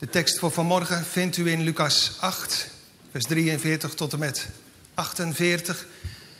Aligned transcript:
De 0.00 0.08
tekst 0.08 0.38
voor 0.38 0.50
vanmorgen 0.50 1.04
vindt 1.04 1.36
u 1.36 1.50
in 1.50 1.62
Lucas 1.62 2.12
8, 2.20 2.66
vers 3.10 3.24
43 3.24 3.94
tot 3.94 4.12
en 4.12 4.18
met 4.18 4.48
48. 4.94 5.86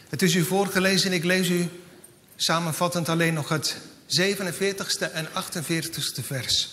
Het 0.09 0.23
is 0.23 0.35
u 0.35 0.45
voorgelezen 0.45 1.11
en 1.11 1.17
ik 1.17 1.25
lees 1.25 1.49
u 1.49 1.69
samenvattend 2.37 3.09
alleen 3.09 3.35
nog 3.35 3.49
het 3.49 3.77
47ste 4.21 5.13
en 5.13 5.29
48ste 5.29 6.25
vers. 6.25 6.69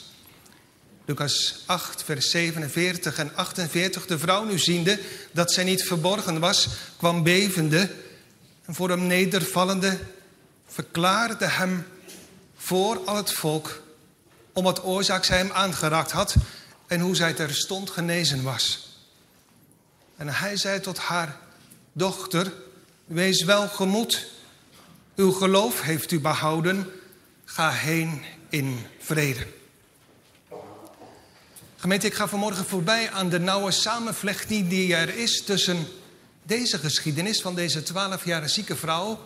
Lucas 1.06 1.64
8, 1.66 2.04
vers 2.04 2.30
47 2.30 3.18
en 3.18 3.36
48. 3.36 4.06
De 4.06 4.20
vrouw 4.20 4.44
nu 4.44 4.60
ziende 4.60 5.00
dat 5.32 5.52
zij 5.52 5.64
niet 5.64 5.84
verborgen 5.84 6.40
was, 6.40 6.68
kwam 6.98 7.24
bevende 7.24 7.92
en 8.66 8.76
voor 8.76 8.90
hem 8.90 9.08
nedervallende 9.08 9.98
verklaarde 10.68 11.46
hem 11.46 11.86
voor 12.56 13.06
al 13.06 13.16
het 13.16 13.32
volk 13.32 13.82
om 14.54 14.64
wat 14.64 14.84
oorzaak 14.84 15.24
zij 15.24 15.38
hem 15.38 15.52
aangeraakt 15.52 16.12
had 16.12 16.36
en 16.88 17.00
hoe 17.00 17.16
zij 17.16 17.34
terstond 17.34 17.90
genezen 17.90 18.44
was. 18.44 18.88
En 20.18 20.28
hij 20.28 20.58
zei 20.58 20.80
tot 20.80 20.98
haar, 20.98 21.38
dochter, 21.92 22.54
wees 23.06 23.44
welgemoed, 23.44 24.28
uw 25.16 25.32
geloof 25.32 25.82
heeft 25.82 26.12
u 26.12 26.20
behouden, 26.20 26.92
ga 27.46 27.72
heen 27.72 28.24
in 28.50 28.86
vrede. 29.00 29.48
Gemeente, 31.76 32.08
ik 32.08 32.14
ga 32.14 32.28
vanmorgen 32.28 32.66
voorbij 32.66 33.12
aan 33.12 33.30
de 33.30 33.40
nauwe 33.40 33.72
samenvlechting 33.72 34.70
die 34.70 34.96
er 34.96 35.18
is 35.18 35.44
tussen 35.44 35.88
deze 36.44 36.78
geschiedenis 36.78 37.42
van 37.42 37.56
deze 37.56 37.84
twaalfjarige 37.84 38.54
zieke 38.54 38.76
vrouw 38.76 39.20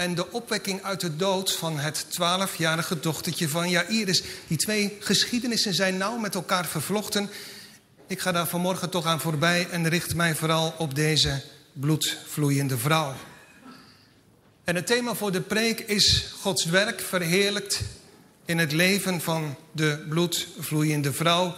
en 0.00 0.14
de 0.14 0.32
opwekking 0.32 0.82
uit 0.82 1.00
de 1.00 1.16
dood 1.16 1.52
van 1.52 1.78
het 1.78 2.06
twaalfjarige 2.08 3.00
dochtertje 3.00 3.48
van 3.48 3.70
Jairus. 3.70 4.22
Die 4.46 4.56
twee 4.56 4.96
geschiedenissen 5.00 5.74
zijn 5.74 5.96
nauw 5.96 6.16
met 6.16 6.34
elkaar 6.34 6.66
vervlochten. 6.66 7.30
Ik 8.06 8.20
ga 8.20 8.32
daar 8.32 8.46
vanmorgen 8.46 8.90
toch 8.90 9.06
aan 9.06 9.20
voorbij 9.20 9.68
en 9.70 9.88
richt 9.88 10.14
mij 10.14 10.34
vooral 10.34 10.74
op 10.78 10.94
deze 10.94 11.42
bloedvloeiende 11.72 12.78
vrouw. 12.78 13.14
En 14.64 14.74
het 14.74 14.86
thema 14.86 15.14
voor 15.14 15.32
de 15.32 15.40
preek 15.40 15.80
is 15.80 16.32
Gods 16.40 16.64
werk 16.64 17.00
verheerlijkt 17.00 17.80
in 18.44 18.58
het 18.58 18.72
leven 18.72 19.20
van 19.20 19.56
de 19.72 20.04
bloedvloeiende 20.08 21.12
vrouw. 21.12 21.56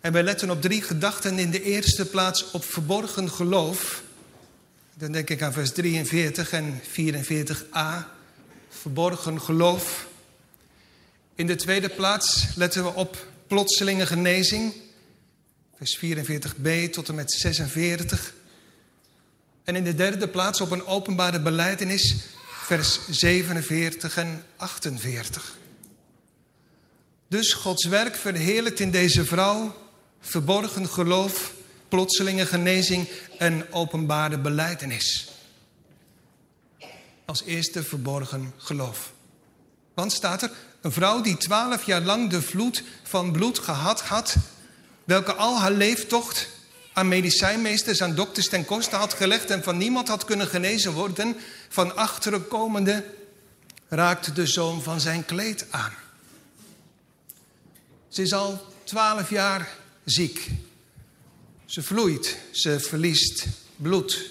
En 0.00 0.12
wij 0.12 0.22
letten 0.22 0.50
op 0.50 0.62
drie 0.62 0.82
gedachten. 0.82 1.38
In 1.38 1.50
de 1.50 1.62
eerste 1.62 2.06
plaats 2.06 2.50
op 2.50 2.64
verborgen 2.64 3.30
geloof. 3.30 4.02
Dan 5.00 5.12
denk 5.12 5.30
ik 5.30 5.42
aan 5.42 5.52
vers 5.52 5.72
43 5.72 6.52
en 6.52 6.80
44a. 6.82 8.06
Verborgen 8.68 9.40
geloof. 9.40 10.08
In 11.34 11.46
de 11.46 11.56
tweede 11.56 11.88
plaats 11.88 12.46
letten 12.54 12.84
we 12.84 12.94
op 12.94 13.26
plotselinge 13.46 14.06
genezing. 14.06 14.74
Vers 15.76 15.98
44b 16.04 16.90
tot 16.90 17.08
en 17.08 17.14
met 17.14 17.32
46. 17.32 18.34
En 19.64 19.76
in 19.76 19.84
de 19.84 19.94
derde 19.94 20.28
plaats 20.28 20.60
op 20.60 20.70
een 20.70 20.86
openbare 20.86 21.40
beleidenis. 21.40 22.16
Vers 22.64 22.98
47 23.08 24.16
en 24.16 24.44
48. 24.56 25.56
Dus 27.28 27.52
Gods 27.52 27.86
werk 27.86 28.16
verheerlijkt 28.16 28.80
in 28.80 28.90
deze 28.90 29.24
vrouw 29.24 29.74
verborgen 30.20 30.88
geloof, 30.88 31.54
plotselinge 31.90 32.46
genezing 32.46 33.08
en 33.38 33.72
openbare 33.72 34.38
beleidenis. 34.38 35.28
Als 37.24 37.42
eerste 37.44 37.82
verborgen 37.82 38.52
geloof. 38.56 39.12
Want 39.94 40.12
staat 40.12 40.42
er, 40.42 40.50
een 40.80 40.92
vrouw 40.92 41.20
die 41.20 41.36
twaalf 41.36 41.84
jaar 41.84 42.00
lang 42.00 42.30
de 42.30 42.42
vloed 42.42 42.82
van 43.02 43.32
bloed 43.32 43.58
gehad 43.58 44.00
had, 44.00 44.36
welke 45.04 45.34
al 45.34 45.58
haar 45.58 45.72
leeftocht 45.72 46.48
aan 46.92 47.08
medicijnmeesters, 47.08 48.02
aan 48.02 48.14
dokters 48.14 48.48
ten 48.48 48.64
koste 48.64 48.96
had 48.96 49.14
gelegd 49.14 49.50
en 49.50 49.62
van 49.62 49.76
niemand 49.76 50.08
had 50.08 50.24
kunnen 50.24 50.46
genezen 50.46 50.92
worden, 50.92 51.36
van 51.68 51.96
achteren 51.96 52.48
komende 52.48 53.04
raakte 53.88 54.32
de 54.32 54.46
zoom 54.46 54.82
van 54.82 55.00
zijn 55.00 55.24
kleed 55.24 55.66
aan. 55.70 55.92
Ze 58.08 58.22
is 58.22 58.32
al 58.32 58.66
twaalf 58.84 59.30
jaar 59.30 59.68
ziek. 60.04 60.50
Ze 61.70 61.82
vloeit, 61.82 62.36
ze 62.50 62.80
verliest 62.80 63.46
bloed. 63.76 64.30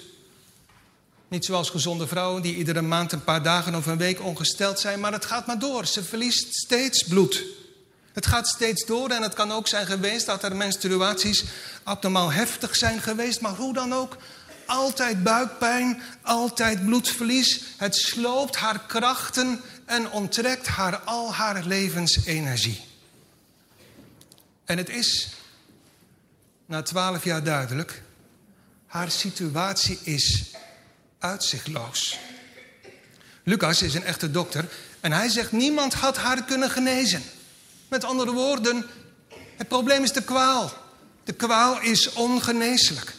Niet 1.28 1.44
zoals 1.44 1.70
gezonde 1.70 2.06
vrouwen 2.06 2.42
die 2.42 2.56
iedere 2.56 2.82
maand 2.82 3.12
een 3.12 3.24
paar 3.24 3.42
dagen 3.42 3.74
of 3.74 3.86
een 3.86 3.98
week 3.98 4.22
ongesteld 4.22 4.80
zijn, 4.80 5.00
maar 5.00 5.12
het 5.12 5.24
gaat 5.24 5.46
maar 5.46 5.58
door. 5.58 5.86
Ze 5.86 6.04
verliest 6.04 6.54
steeds 6.54 7.02
bloed. 7.02 7.44
Het 8.12 8.26
gaat 8.26 8.48
steeds 8.48 8.86
door 8.86 9.10
en 9.10 9.22
het 9.22 9.34
kan 9.34 9.52
ook 9.52 9.68
zijn 9.68 9.86
geweest 9.86 10.26
dat 10.26 10.42
er 10.42 10.56
menstruaties 10.56 11.44
abnormaal 11.82 12.32
heftig 12.32 12.76
zijn 12.76 13.00
geweest, 13.00 13.40
maar 13.40 13.54
hoe 13.54 13.72
dan 13.72 13.94
ook, 13.94 14.16
altijd 14.66 15.22
buikpijn, 15.22 16.02
altijd 16.22 16.84
bloedverlies. 16.84 17.60
Het 17.76 17.96
sloopt 17.96 18.56
haar 18.56 18.86
krachten 18.86 19.60
en 19.84 20.10
onttrekt 20.10 20.66
haar 20.66 20.98
al 20.98 21.34
haar 21.34 21.64
levensenergie. 21.64 22.80
En 24.64 24.78
het 24.78 24.88
is 24.88 25.28
na 26.70 26.82
twaalf 26.82 27.24
jaar 27.24 27.44
duidelijk, 27.44 28.02
haar 28.86 29.10
situatie 29.10 29.98
is 30.02 30.50
uitzichtloos. 31.18 32.18
Lucas 33.44 33.82
is 33.82 33.94
een 33.94 34.04
echte 34.04 34.30
dokter 34.30 34.68
en 35.00 35.12
hij 35.12 35.28
zegt 35.28 35.52
niemand 35.52 35.94
had 35.94 36.16
haar 36.16 36.44
kunnen 36.44 36.70
genezen. 36.70 37.22
Met 37.88 38.04
andere 38.04 38.32
woorden, 38.32 38.86
het 39.56 39.68
probleem 39.68 40.02
is 40.02 40.12
de 40.12 40.22
kwaal. 40.22 40.72
De 41.24 41.32
kwaal 41.32 41.80
is 41.80 42.12
ongeneeslijk. 42.12 43.14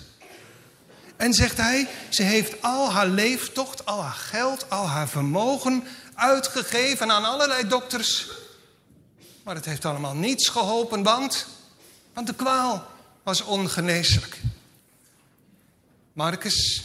En 1.15 1.33
zegt 1.33 1.57
hij, 1.57 1.87
ze 2.09 2.23
heeft 2.23 2.61
al 2.61 2.91
haar 2.91 3.07
leeftocht, 3.07 3.85
al 3.85 4.01
haar 4.01 4.11
geld, 4.11 4.69
al 4.69 4.87
haar 4.87 5.07
vermogen 5.07 5.83
uitgegeven 6.13 7.11
aan 7.11 7.25
allerlei 7.25 7.67
dokters. 7.67 8.27
Maar 9.43 9.55
het 9.55 9.65
heeft 9.65 9.85
allemaal 9.85 10.15
niets 10.15 10.47
geholpen, 10.47 11.03
want, 11.03 11.45
want 12.13 12.27
de 12.27 12.35
kwaal 12.35 12.90
was 13.23 13.41
ongeneeslijk. 13.41 14.41
Marcus, 16.13 16.83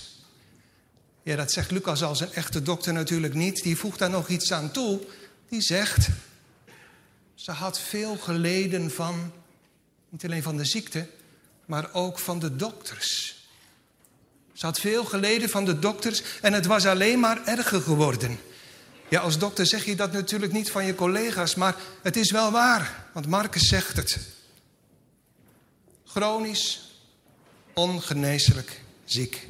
ja, 1.23 1.37
dat 1.37 1.53
zegt 1.53 1.71
Lucas 1.71 2.03
als 2.03 2.21
een 2.21 2.33
echte 2.33 2.63
dokter 2.63 2.93
natuurlijk 2.93 3.35
niet, 3.35 3.63
die 3.63 3.77
voegt 3.77 3.99
daar 3.99 4.11
nog 4.11 4.29
iets 4.29 4.53
aan 4.53 4.71
toe. 4.71 5.01
Die 5.49 5.61
zegt, 5.61 6.09
ze 7.35 7.51
had 7.51 7.81
veel 7.81 8.17
geleden 8.17 8.91
van, 8.91 9.33
niet 10.09 10.25
alleen 10.25 10.43
van 10.43 10.57
de 10.57 10.65
ziekte, 10.65 11.07
maar 11.67 11.93
ook 11.93 12.19
van 12.19 12.39
de 12.39 12.57
dokters. 12.57 13.37
Ze 14.53 14.67
had 14.67 14.81
veel 14.81 15.05
geleden 15.05 15.49
van 15.49 15.65
de 15.65 15.79
dokters 15.79 16.23
en 16.43 16.53
het 16.53 16.67
was 16.67 16.87
alleen 16.87 17.21
maar 17.21 17.47
erger 17.47 17.81
geworden. 17.81 18.39
Ja, 19.09 19.21
als 19.21 19.39
dokter 19.39 19.67
zeg 19.67 19.85
je 19.85 19.97
dat 19.97 20.13
natuurlijk 20.13 20.53
niet 20.53 20.71
van 20.71 20.85
je 20.85 20.95
collega's, 20.95 21.55
maar 21.55 21.77
het 22.03 22.17
is 22.17 22.31
wel 22.31 22.51
waar, 22.51 23.07
want 23.13 23.27
Marcus 23.27 23.69
zegt 23.69 23.97
het. 23.97 24.36
Chronisch, 26.17 26.81
ongeneeslijk 27.75 28.81
ziek. 29.05 29.47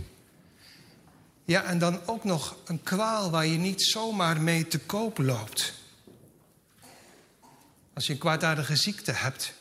Ja, 1.45 1.65
en 1.65 1.79
dan 1.79 2.01
ook 2.07 2.25
nog 2.25 2.57
een 2.65 2.83
kwaal 2.83 3.31
waar 3.31 3.47
je 3.47 3.59
niet 3.59 3.83
zomaar 3.83 4.41
mee 4.41 4.67
te 4.67 4.79
koop 4.79 5.19
loopt. 5.19 5.73
Als 7.95 8.07
je 8.07 8.13
een 8.13 8.19
kwaadaardige 8.19 8.77
ziekte 8.77 9.13
hebt 9.13 9.53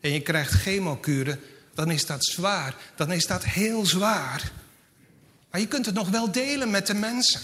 en 0.00 0.12
je 0.12 0.20
krijgt 0.20 0.52
chemokuren, 0.52 1.40
dan 1.74 1.90
is 1.90 2.06
dat 2.06 2.24
zwaar. 2.24 2.76
Dan 2.94 3.12
is 3.12 3.26
dat 3.26 3.44
heel 3.44 3.86
zwaar. 3.86 4.52
Maar 5.50 5.60
je 5.60 5.68
kunt 5.68 5.86
het 5.86 5.94
nog 5.94 6.08
wel 6.08 6.32
delen 6.32 6.70
met 6.70 6.86
de 6.86 6.94
mensen. 6.94 7.40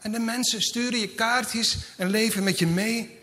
En 0.00 0.12
de 0.12 0.18
mensen 0.18 0.62
sturen 0.62 0.98
je 0.98 1.08
kaartjes 1.08 1.76
en 1.96 2.10
leven 2.10 2.42
met 2.42 2.58
je 2.58 2.66
mee. 2.66 3.20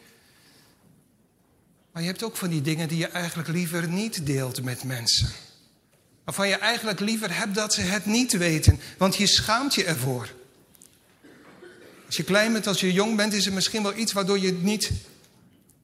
Maar 1.91 2.01
je 2.01 2.07
hebt 2.07 2.23
ook 2.23 2.38
van 2.38 2.50
die 2.50 2.61
dingen 2.61 2.88
die 2.88 2.97
je 2.97 3.07
eigenlijk 3.07 3.47
liever 3.47 3.88
niet 3.88 4.25
deelt 4.25 4.63
met 4.63 4.83
mensen. 4.83 5.30
Waarvan 6.24 6.47
je 6.47 6.57
eigenlijk 6.57 7.00
liever 7.00 7.38
hebt 7.38 7.56
dat 7.56 7.74
ze 7.74 7.81
het 7.81 8.06
niet 8.06 8.31
weten, 8.31 8.80
want 8.97 9.15
je 9.15 9.27
schaamt 9.27 9.75
je 9.75 9.83
ervoor. 9.83 10.33
Als 12.06 12.18
je 12.18 12.24
klein 12.24 12.51
bent, 12.53 12.68
als 12.68 12.80
je 12.80 12.94
jong 12.94 13.15
bent, 13.15 13.33
is 13.33 13.45
er 13.45 13.53
misschien 13.53 13.83
wel 13.83 13.95
iets 13.95 14.13
waardoor 14.13 14.39
je 14.39 14.51
niet 14.51 14.91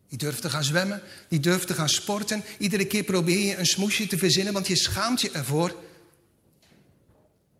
niet 0.09 0.19
durft 0.19 0.41
te 0.41 0.49
gaan 0.49 0.63
zwemmen, 0.63 1.01
niet 1.27 1.43
durft 1.43 1.67
te 1.67 1.73
gaan 1.73 1.89
sporten. 1.89 2.43
Iedere 2.57 2.85
keer 2.85 3.03
probeer 3.03 3.45
je 3.45 3.57
een 3.57 3.65
smoesje 3.65 4.07
te 4.07 4.17
verzinnen, 4.17 4.53
want 4.53 4.67
je 4.67 4.75
schaamt 4.75 5.21
je 5.21 5.31
ervoor. 5.31 5.67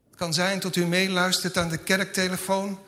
Het 0.09 0.15
kan 0.15 0.33
zijn 0.33 0.59
tot 0.59 0.75
u 0.75 0.85
meeluistert 0.85 1.57
aan 1.57 1.69
de 1.69 1.77
kerktelefoon. 1.77 2.79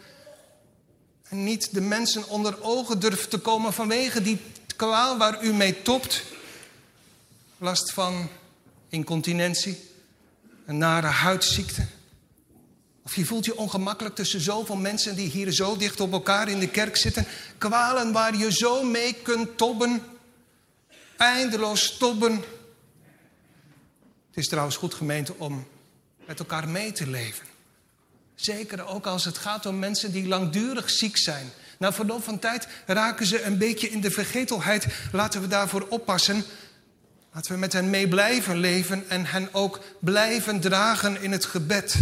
En 1.30 1.44
niet 1.44 1.74
de 1.74 1.82
mensen 1.82 2.28
onder 2.28 2.64
ogen 2.64 3.00
durft 3.00 3.30
te 3.30 3.38
komen 3.38 3.74
vanwege 3.74 4.22
die 4.22 4.40
kwaal 4.78 5.18
waar 5.18 5.44
u 5.44 5.54
mee 5.54 5.82
topt. 5.82 6.24
Last 7.58 7.94
van 7.94 8.30
incontinentie, 8.90 9.78
een 10.66 10.78
nare 10.78 11.08
huidziekte. 11.08 11.86
Of 13.04 13.16
je 13.16 13.26
voelt 13.26 13.46
je 13.46 13.58
ongemakkelijk 13.58 14.16
tussen 14.16 14.42
zoveel 14.42 14.76
mensen 14.76 15.16
die 15.16 15.30
hier 15.30 15.52
zo 15.52 15.78
dicht 15.78 16.00
op 16.00 16.12
elkaar 16.12 16.50
in 16.50 16.60
de 16.60 16.70
kerk 16.70 16.96
zitten. 16.96 17.26
Kwalen 17.58 18.12
waar 18.12 18.36
je 18.36 18.52
zo 18.52 18.84
mee 18.84 19.14
kunt 19.14 19.58
tobben. 19.58 20.04
eindeloos 21.18 21.98
tobben. 21.98 22.34
Het 24.28 24.46
is 24.46 24.48
trouwens 24.48 24.76
goed 24.76 24.94
gemeente 24.94 25.34
om 25.38 25.68
met 26.26 26.40
elkaar 26.40 26.70
mee 26.70 26.92
te 26.92 27.08
leven. 27.08 27.46
Zeker 28.36 28.86
ook 28.86 29.06
als 29.06 29.26
het 29.26 29.38
gaat 29.38 29.66
om 29.66 29.80
mensen 29.80 30.12
die 30.12 30.28
langdurig 30.28 30.90
ziek 30.90 31.18
zijn. 31.18 31.52
Na 31.78 31.94
verloop 31.94 32.24
van 32.24 32.40
tijd 32.40 32.68
raken 32.86 33.26
ze 33.26 33.44
een 33.44 33.58
beetje 33.58 33.90
in 33.90 34.02
de 34.02 34.12
vergetelheid. 34.12 34.88
Laten 35.12 35.42
we 35.42 35.48
daarvoor 35.48 35.86
oppassen. 35.90 36.44
Laten 37.34 37.52
we 37.52 37.58
met 37.58 37.74
hen 37.74 37.90
mee 37.90 38.08
blijven 38.08 38.58
leven 38.58 39.10
en 39.10 39.26
hen 39.26 39.54
ook 39.54 39.80
blijven 40.00 40.60
dragen 40.60 41.22
in 41.22 41.32
het 41.32 41.46
gebed. 41.46 41.96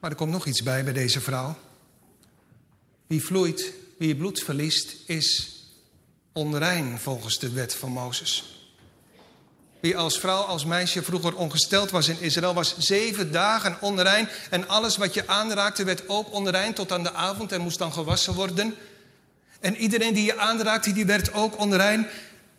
Maar 0.00 0.10
er 0.10 0.16
komt 0.16 0.32
nog 0.32 0.46
iets 0.46 0.62
bij 0.62 0.84
bij 0.84 0.92
deze 0.92 1.20
vrouw. 1.20 1.58
Wie 3.06 3.24
vloeit, 3.24 3.72
wie 3.98 4.16
bloed 4.16 4.42
verliest, 4.42 4.96
is 5.06 5.54
onrein 6.32 6.98
volgens 6.98 7.38
de 7.38 7.50
wet 7.50 7.74
van 7.74 7.90
Mozes. 7.90 8.53
Wie 9.84 9.96
als 9.96 10.18
vrouw, 10.18 10.42
als 10.42 10.64
meisje 10.64 11.02
vroeger 11.02 11.36
ongesteld 11.36 11.90
was 11.90 12.08
in 12.08 12.20
Israël, 12.20 12.54
was 12.54 12.78
zeven 12.78 13.32
dagen 13.32 13.76
onrein. 13.80 14.28
En 14.50 14.68
alles 14.68 14.96
wat 14.96 15.14
je 15.14 15.28
aanraakte 15.28 15.84
werd 15.84 16.08
ook 16.08 16.32
onrein 16.32 16.74
tot 16.74 16.92
aan 16.92 17.02
de 17.02 17.12
avond 17.12 17.52
en 17.52 17.60
moest 17.60 17.78
dan 17.78 17.92
gewassen 17.92 18.34
worden. 18.34 18.74
En 19.60 19.76
iedereen 19.76 20.14
die 20.14 20.24
je 20.24 20.38
aanraakte, 20.38 20.92
die 20.92 21.06
werd 21.06 21.32
ook 21.32 21.58
onrein 21.58 22.06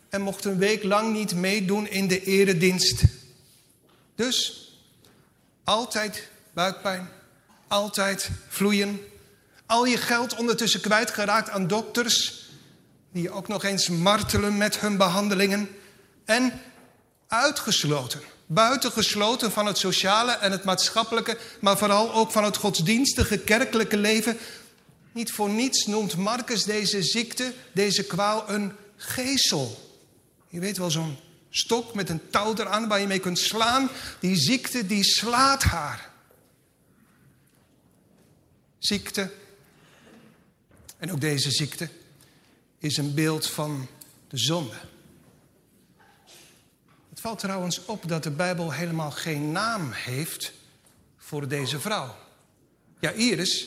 en 0.08 0.20
mocht 0.20 0.44
een 0.44 0.58
week 0.58 0.82
lang 0.82 1.12
niet 1.12 1.34
meedoen 1.34 1.88
in 1.88 2.08
de 2.08 2.22
eredienst. 2.22 3.02
Dus 4.14 4.68
altijd 5.64 6.28
buikpijn, 6.52 7.08
altijd 7.68 8.30
vloeien. 8.48 9.00
Al 9.66 9.84
je 9.84 9.96
geld 9.96 10.36
ondertussen 10.36 10.80
kwijtgeraakt 10.80 11.50
aan 11.50 11.66
dokters, 11.66 12.48
die 13.12 13.22
je 13.22 13.30
ook 13.30 13.48
nog 13.48 13.64
eens 13.64 13.88
martelen 13.88 14.56
met 14.56 14.80
hun 14.80 14.96
behandelingen. 14.96 15.68
En 16.24 16.52
uitgesloten, 17.28 18.20
buitengesloten 18.46 19.52
van 19.52 19.66
het 19.66 19.78
sociale 19.78 20.32
en 20.32 20.52
het 20.52 20.64
maatschappelijke, 20.64 21.38
maar 21.60 21.78
vooral 21.78 22.12
ook 22.12 22.30
van 22.30 22.44
het 22.44 22.56
godsdienstige 22.56 23.38
kerkelijke 23.38 23.96
leven. 23.96 24.38
Niet 25.12 25.32
voor 25.32 25.48
niets 25.48 25.86
noemt 25.86 26.16
Marcus 26.16 26.64
deze 26.64 27.02
ziekte, 27.02 27.52
deze 27.72 28.04
kwaal, 28.04 28.50
een 28.50 28.72
geesel. 28.96 29.94
Je 30.48 30.60
weet 30.60 30.78
wel, 30.78 30.90
zo'n 30.90 31.16
stok 31.50 31.94
met 31.94 32.08
een 32.08 32.30
touw 32.30 32.54
eraan 32.54 32.88
waar 32.88 33.00
je 33.00 33.06
mee 33.06 33.18
kunt 33.18 33.38
slaan. 33.38 33.90
Die 34.20 34.36
ziekte, 34.36 34.86
die 34.86 35.04
slaat 35.04 35.62
haar. 35.62 36.10
Ziekte. 38.78 39.32
En 40.98 41.12
ook 41.12 41.20
deze 41.20 41.50
ziekte 41.50 41.88
is 42.78 42.96
een 42.96 43.14
beeld 43.14 43.46
van 43.46 43.88
de 44.28 44.38
zonde. 44.38 44.76
Het 47.16 47.24
valt 47.24 47.38
trouwens 47.38 47.84
op 47.84 48.08
dat 48.08 48.22
de 48.22 48.30
Bijbel 48.30 48.72
helemaal 48.72 49.10
geen 49.10 49.52
naam 49.52 49.92
heeft 49.92 50.52
voor 51.16 51.48
deze 51.48 51.80
vrouw. 51.80 52.16
Jairus 53.00 53.66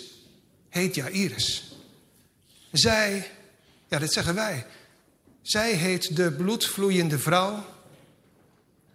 heet 0.70 0.96
Jairus. 0.96 1.76
Zij, 2.72 3.32
ja, 3.88 4.00
dat 4.00 4.14
zeggen 4.14 4.36
wij. 4.36 4.66
Zij 5.42 5.72
heet 5.72 6.16
de 6.16 6.32
bloedvloeiende 6.32 7.20
vrouw. 7.20 7.66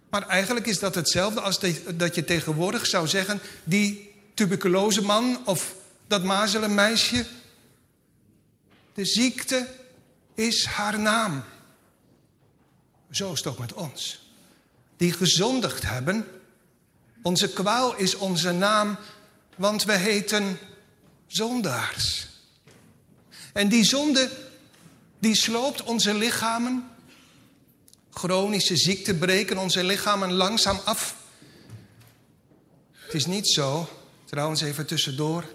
Maar 0.09 0.27
eigenlijk 0.27 0.65
is 0.65 0.79
dat 0.79 0.95
hetzelfde 0.95 1.41
als 1.41 1.59
dat 1.93 2.15
je 2.15 2.23
tegenwoordig 2.23 2.85
zou 2.85 3.07
zeggen... 3.07 3.39
die 3.63 4.13
tuberculose 4.33 5.01
man 5.01 5.41
of 5.45 5.75
dat 6.07 6.23
mazelenmeisje. 6.23 7.25
De 8.93 9.05
ziekte 9.05 9.67
is 10.35 10.65
haar 10.65 10.99
naam. 10.99 11.43
Zo 13.11 13.31
is 13.31 13.37
het 13.37 13.47
ook 13.47 13.59
met 13.59 13.73
ons 13.73 14.23
die 14.97 15.11
gezondigd 15.11 15.83
hebben. 15.83 16.27
Onze 17.21 17.49
kwaal 17.49 17.95
is 17.95 18.15
onze 18.15 18.51
naam, 18.51 18.97
want 19.55 19.83
we 19.83 19.97
heten 19.97 20.59
zondaars. 21.27 22.27
En 23.53 23.69
die 23.69 23.83
zonde, 23.83 24.29
die 25.19 25.35
sloopt 25.35 25.83
onze 25.83 26.13
lichamen. 26.13 26.89
Chronische 28.11 28.77
ziekten 28.77 29.17
breken 29.17 29.57
onze 29.57 29.83
lichamen 29.83 30.33
langzaam 30.33 30.79
af. 30.85 31.15
Het 32.91 33.13
is 33.13 33.25
niet 33.25 33.47
zo, 33.47 33.89
trouwens 34.25 34.61
even 34.61 34.85
tussendoor, 34.85 35.45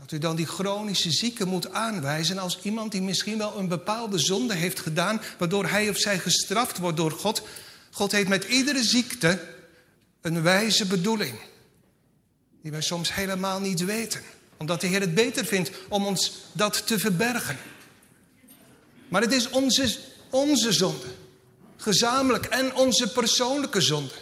dat 0.00 0.12
u 0.12 0.18
dan 0.18 0.36
die 0.36 0.46
chronische 0.46 1.10
zieke 1.10 1.46
moet 1.46 1.72
aanwijzen 1.72 2.38
als 2.38 2.58
iemand 2.62 2.92
die 2.92 3.02
misschien 3.02 3.38
wel 3.38 3.58
een 3.58 3.68
bepaalde 3.68 4.18
zonde 4.18 4.54
heeft 4.54 4.80
gedaan, 4.80 5.20
waardoor 5.38 5.66
hij 5.66 5.88
of 5.88 5.96
zij 5.96 6.18
gestraft 6.18 6.78
wordt 6.78 6.96
door 6.96 7.10
God. 7.10 7.42
God 7.96 8.12
heeft 8.12 8.28
met 8.28 8.44
iedere 8.44 8.84
ziekte 8.84 9.40
een 10.20 10.42
wijze 10.42 10.86
bedoeling. 10.86 11.38
Die 12.62 12.70
wij 12.70 12.80
soms 12.82 13.14
helemaal 13.14 13.60
niet 13.60 13.84
weten. 13.84 14.22
Omdat 14.56 14.80
de 14.80 14.86
Heer 14.86 15.00
het 15.00 15.14
beter 15.14 15.44
vindt 15.44 15.70
om 15.88 16.06
ons 16.06 16.32
dat 16.52 16.86
te 16.86 16.98
verbergen. 16.98 17.58
Maar 19.08 19.20
het 19.22 19.32
is 19.32 19.50
onze, 19.50 19.96
onze 20.30 20.72
zonde. 20.72 21.06
Gezamenlijk 21.76 22.44
en 22.44 22.74
onze 22.74 23.12
persoonlijke 23.12 23.80
zonde. 23.80 24.14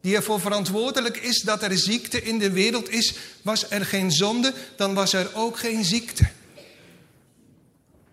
Die 0.00 0.16
ervoor 0.16 0.40
verantwoordelijk 0.40 1.16
is 1.16 1.40
dat 1.40 1.62
er 1.62 1.78
ziekte 1.78 2.22
in 2.22 2.38
de 2.38 2.50
wereld 2.50 2.88
is. 2.88 3.14
Was 3.42 3.70
er 3.70 3.84
geen 3.84 4.12
zonde, 4.12 4.54
dan 4.76 4.94
was 4.94 5.12
er 5.12 5.34
ook 5.34 5.58
geen 5.58 5.84
ziekte. 5.84 6.30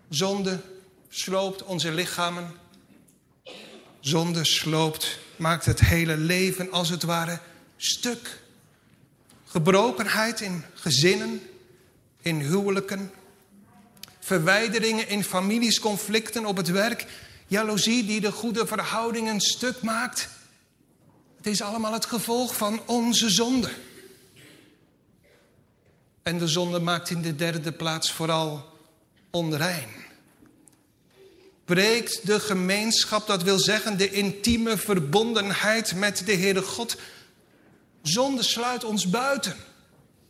Zonde 0.08 0.60
sloopt 1.08 1.62
onze 1.62 1.92
lichamen 1.92 2.60
Zonde 4.02 4.44
sloopt, 4.44 5.18
maakt 5.36 5.64
het 5.64 5.80
hele 5.80 6.16
leven 6.16 6.70
als 6.70 6.88
het 6.88 7.02
ware 7.02 7.40
stuk. 7.76 8.42
Gebrokenheid 9.46 10.40
in 10.40 10.64
gezinnen, 10.74 11.42
in 12.20 12.40
huwelijken. 12.40 13.12
Verwijderingen 14.20 15.08
in 15.08 15.24
families, 15.24 15.80
conflicten 15.80 16.46
op 16.46 16.56
het 16.56 16.68
werk. 16.68 17.06
Jaloezie 17.46 18.04
die 18.04 18.20
de 18.20 18.32
goede 18.32 18.66
verhoudingen 18.66 19.40
stuk 19.40 19.82
maakt. 19.82 20.28
Het 21.36 21.46
is 21.46 21.62
allemaal 21.62 21.92
het 21.92 22.06
gevolg 22.06 22.56
van 22.56 22.82
onze 22.86 23.30
zonde. 23.30 23.70
En 26.22 26.38
de 26.38 26.48
zonde 26.48 26.80
maakt 26.80 27.10
in 27.10 27.22
de 27.22 27.34
derde 27.36 27.72
plaats 27.72 28.12
vooral 28.12 28.78
onrein 29.30 30.01
breekt 31.64 32.26
de 32.26 32.40
gemeenschap, 32.40 33.26
dat 33.26 33.42
wil 33.42 33.58
zeggen 33.58 33.98
de 33.98 34.10
intieme 34.10 34.76
verbondenheid 34.76 35.94
met 35.94 36.22
de 36.26 36.34
Heere 36.34 36.62
God. 36.62 36.96
Zonde 38.02 38.42
sluit 38.42 38.84
ons 38.84 39.10
buiten. 39.10 39.56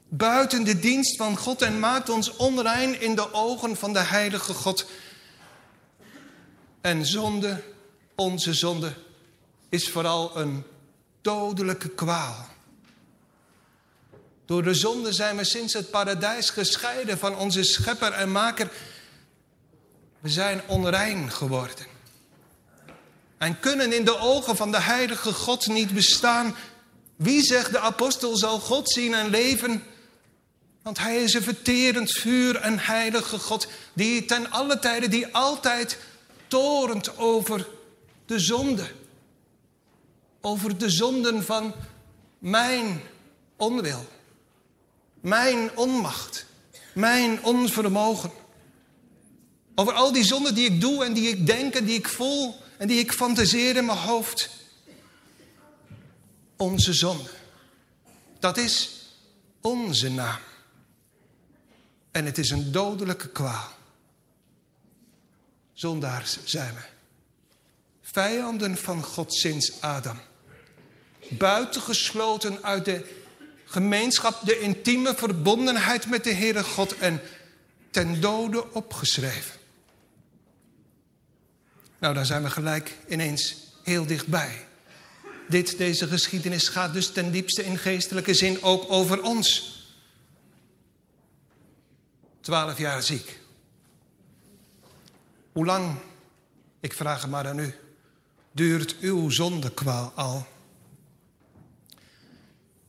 Buiten 0.09 0.65
de 0.65 0.79
dienst 0.79 1.17
van 1.17 1.37
God 1.37 1.62
en 1.62 1.79
maakt 1.79 2.09
ons 2.09 2.37
onrein 2.37 3.01
in 3.01 3.15
de 3.15 3.33
ogen 3.33 3.77
van 3.77 3.93
de 3.93 3.99
heilige 3.99 4.55
God. 4.55 4.87
En 6.81 7.07
zonde, 7.07 7.62
onze 8.15 8.55
zonde, 8.55 8.93
is 9.69 9.89
vooral 9.89 10.37
een 10.37 10.65
dodelijke 11.21 11.89
kwaal. 11.89 12.47
Door 14.47 14.62
de 14.62 14.75
zonde 14.75 15.12
zijn 15.12 15.37
we 15.37 15.45
sinds 15.45 15.73
het 15.73 15.91
paradijs 15.91 16.51
gescheiden 16.51 17.19
van 17.19 17.37
onze 17.37 17.62
schepper 17.62 18.12
en 18.12 18.33
maker 18.33 18.71
we 20.23 20.29
zijn 20.29 20.61
onrein 20.67 21.31
geworden. 21.31 21.87
En 23.38 23.61
kunnen 23.61 23.93
in 23.93 24.05
de 24.05 24.19
ogen 24.19 24.57
van 24.57 24.71
de 24.71 24.81
heilige 24.81 25.33
God 25.33 25.67
niet 25.67 25.95
bestaan. 25.95 26.57
Wie 27.17 27.43
zegt 27.43 27.73
de 27.73 27.79
apostel 27.79 28.37
zal 28.37 28.59
God 28.59 28.91
zien 28.91 29.14
en 29.14 29.29
leven? 29.29 29.85
Want 30.83 30.99
hij 30.99 31.23
is 31.23 31.35
een 31.35 31.43
verterend 31.43 32.11
vuur 32.11 32.57
en 32.57 32.79
heilige 32.79 33.38
God. 33.38 33.69
Die 33.93 34.25
ten 34.25 34.50
alle 34.50 34.79
tijden, 34.79 35.11
die 35.11 35.35
altijd 35.35 35.99
torent 36.47 37.19
over 37.19 37.69
de 38.26 38.38
zonde. 38.38 38.91
Over 40.41 40.79
de 40.79 40.91
zonden 40.91 41.45
van 41.45 41.75
mijn 42.38 43.02
onwil. 43.57 44.07
Mijn 45.21 45.76
onmacht. 45.76 46.47
Mijn 46.95 47.45
onvermogen. 47.45 48.42
Over 49.75 49.93
al 49.93 50.12
die 50.12 50.25
zonden 50.25 50.55
die 50.55 50.71
ik 50.71 50.81
doe 50.81 51.05
en 51.05 51.12
die 51.12 51.29
ik 51.29 51.47
denk 51.47 51.75
en 51.75 51.85
die 51.85 51.99
ik 51.99 52.09
voel 52.09 52.57
en 52.79 52.88
die 52.88 52.99
ik 52.99 53.12
fantaseer 53.12 53.76
in 53.76 53.85
mijn 53.85 53.99
hoofd. 53.99 54.50
Onze 56.57 56.93
zonde. 56.93 57.31
Dat 58.38 58.57
is 58.57 58.91
onze 59.61 60.11
naam. 60.11 60.41
En 62.11 62.25
het 62.25 62.38
is 62.38 62.50
een 62.50 62.73
dodelijke 62.73 63.29
kwaal. 63.29 63.71
Zondaars 65.73 66.38
zijn 66.45 66.75
we. 66.75 66.81
Vijanden 68.02 68.76
van 68.76 69.02
God 69.02 69.35
sinds 69.35 69.81
Adam. 69.81 70.21
Buitengesloten 71.29 72.62
uit 72.62 72.85
de 72.85 73.23
gemeenschap, 73.64 74.41
de 74.45 74.61
intieme 74.61 75.14
verbondenheid 75.14 76.07
met 76.07 76.25
de 76.25 76.33
Heere 76.33 76.64
God 76.64 76.99
en 76.99 77.21
ten 77.91 78.21
dode 78.21 78.73
opgeschreven. 78.73 79.61
Nou, 82.02 82.14
dan 82.14 82.26
zijn 82.26 82.42
we 82.42 82.50
gelijk 82.50 82.97
ineens 83.09 83.56
heel 83.82 84.06
dichtbij. 84.06 84.66
Dit, 85.49 85.78
deze 85.78 86.09
geschiedenis 86.09 86.68
gaat 86.68 86.92
dus 86.92 87.12
ten 87.12 87.30
diepste 87.32 87.64
in 87.64 87.78
geestelijke 87.78 88.35
zin 88.35 88.62
ook 88.62 88.90
over 88.90 89.23
ons. 89.23 89.76
Twaalf 92.40 92.78
jaar 92.78 93.02
ziek. 93.02 93.40
Hoe 95.52 95.64
lang, 95.64 95.97
ik 96.80 96.92
vraag 96.92 97.23
het 97.23 97.30
maar 97.30 97.49
aan 97.49 97.59
u, 97.59 97.75
duurt 98.52 98.99
uw 99.00 99.30
zondekwaal 99.30 100.12
al? 100.14 100.47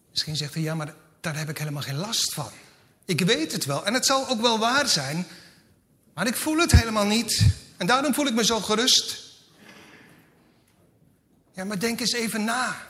Misschien 0.10 0.36
zegt 0.36 0.56
u, 0.56 0.60
ja, 0.60 0.76
maar 0.76 0.94
daar 1.22 1.38
heb 1.38 1.50
ik 1.50 1.58
helemaal 1.58 1.82
geen 1.82 1.98
last 1.98 2.34
van. 2.34 2.52
Ik 3.06 3.22
weet 3.22 3.52
het 3.52 3.66
wel 3.66 3.86
en 3.86 3.94
het 3.94 4.06
zal 4.06 4.30
ook 4.30 4.42
wel 4.42 4.60
waar 4.60 4.88
zijn, 4.88 5.28
maar 6.14 6.28
ik 6.28 6.36
voel 6.36 6.58
het 6.58 6.72
helemaal 6.72 7.06
niet. 7.06 7.62
En 7.78 7.88
daarom 7.88 8.14
voel 8.14 8.28
ik 8.28 8.34
me 8.34 8.46
zo 8.46 8.60
gerust. 8.60 9.22
Ja, 11.54 11.64
maar 11.64 11.80
denk 11.80 12.00
eens 12.00 12.12
even 12.12 12.44
na. 12.44 12.88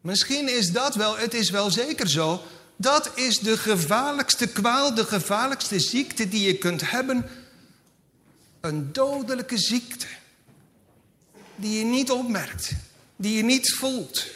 Misschien 0.00 0.48
is 0.48 0.72
dat 0.72 0.94
wel, 0.94 1.16
het 1.16 1.34
is 1.34 1.50
wel 1.50 1.70
zeker 1.70 2.08
zo. 2.08 2.42
Dat 2.76 3.10
is 3.14 3.38
de 3.38 3.58
gevaarlijkste 3.58 4.46
kwaal, 4.46 4.94
de 4.94 5.04
gevaarlijkste 5.04 5.80
ziekte 5.80 6.28
die 6.28 6.46
je 6.46 6.58
kunt 6.58 6.90
hebben. 6.90 7.30
Een 8.60 8.92
dodelijke 8.92 9.58
ziekte. 9.58 10.06
Die 11.56 11.78
je 11.78 11.84
niet 11.84 12.10
opmerkt, 12.10 12.72
die 13.16 13.36
je 13.36 13.42
niet 13.42 13.74
voelt. 13.74 14.26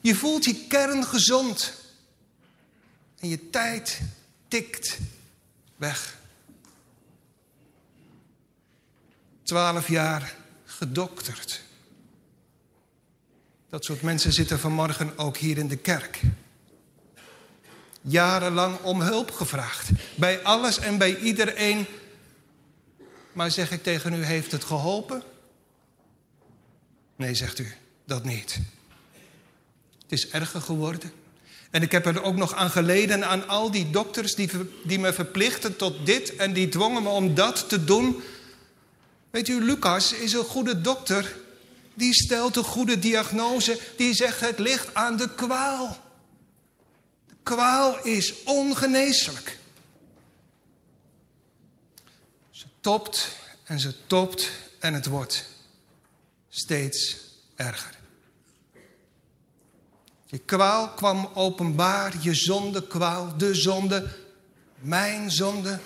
Je 0.00 0.14
voelt 0.14 0.44
je 0.44 0.66
kern 0.66 1.04
gezond. 1.04 1.72
En 3.18 3.28
je 3.28 3.50
tijd 3.50 4.00
tikt 4.48 4.98
weg. 5.76 6.20
Twaalf 9.52 9.88
jaar 9.88 10.34
gedokterd. 10.64 11.62
Dat 13.70 13.84
soort 13.84 14.02
mensen 14.02 14.32
zitten 14.32 14.58
vanmorgen 14.58 15.18
ook 15.18 15.36
hier 15.36 15.58
in 15.58 15.68
de 15.68 15.76
kerk. 15.76 16.20
Jarenlang 18.00 18.80
om 18.80 19.00
hulp 19.00 19.30
gevraagd. 19.30 19.90
Bij 20.14 20.42
alles 20.42 20.78
en 20.78 20.98
bij 20.98 21.16
iedereen. 21.16 21.86
Maar 23.32 23.50
zeg 23.50 23.70
ik 23.70 23.82
tegen 23.82 24.12
u, 24.12 24.24
heeft 24.24 24.52
het 24.52 24.64
geholpen? 24.64 25.22
Nee, 27.16 27.34
zegt 27.34 27.58
u, 27.58 27.72
dat 28.04 28.24
niet. 28.24 28.58
Het 30.02 30.12
is 30.12 30.28
erger 30.28 30.60
geworden. 30.60 31.12
En 31.70 31.82
ik 31.82 31.92
heb 31.92 32.06
er 32.06 32.22
ook 32.22 32.36
nog 32.36 32.54
aan 32.54 32.70
geleden 32.70 33.26
aan 33.26 33.48
al 33.48 33.70
die 33.70 33.90
dokters 33.90 34.34
die, 34.34 34.50
die 34.84 34.98
me 34.98 35.12
verplichten 35.12 35.76
tot 35.76 36.06
dit 36.06 36.36
en 36.36 36.52
die 36.52 36.68
dwongen 36.68 37.02
me 37.02 37.08
om 37.08 37.34
dat 37.34 37.68
te 37.68 37.84
doen. 37.84 38.22
Weet 39.32 39.48
u, 39.48 39.64
Lucas 39.64 40.12
is 40.12 40.32
een 40.32 40.44
goede 40.44 40.80
dokter. 40.80 41.36
Die 41.94 42.14
stelt 42.14 42.56
een 42.56 42.64
goede 42.64 42.98
diagnose. 42.98 43.80
Die 43.96 44.14
zegt 44.14 44.40
het 44.40 44.58
ligt 44.58 44.94
aan 44.94 45.16
de 45.16 45.34
kwaal. 45.34 45.96
De 47.26 47.34
kwaal 47.42 48.04
is 48.04 48.42
ongeneeslijk. 48.44 49.58
Ze 52.50 52.66
topt 52.80 53.36
en 53.64 53.80
ze 53.80 54.06
topt 54.06 54.50
en 54.78 54.94
het 54.94 55.06
wordt 55.06 55.48
steeds 56.48 57.16
erger. 57.56 57.98
Je 60.26 60.38
kwaal 60.38 60.88
kwam 60.88 61.30
openbaar, 61.34 62.14
je 62.20 62.34
zonde 62.34 62.86
kwaal, 62.86 63.36
de 63.36 63.54
zonde, 63.54 64.08
mijn 64.78 65.30
zonde. 65.30 65.78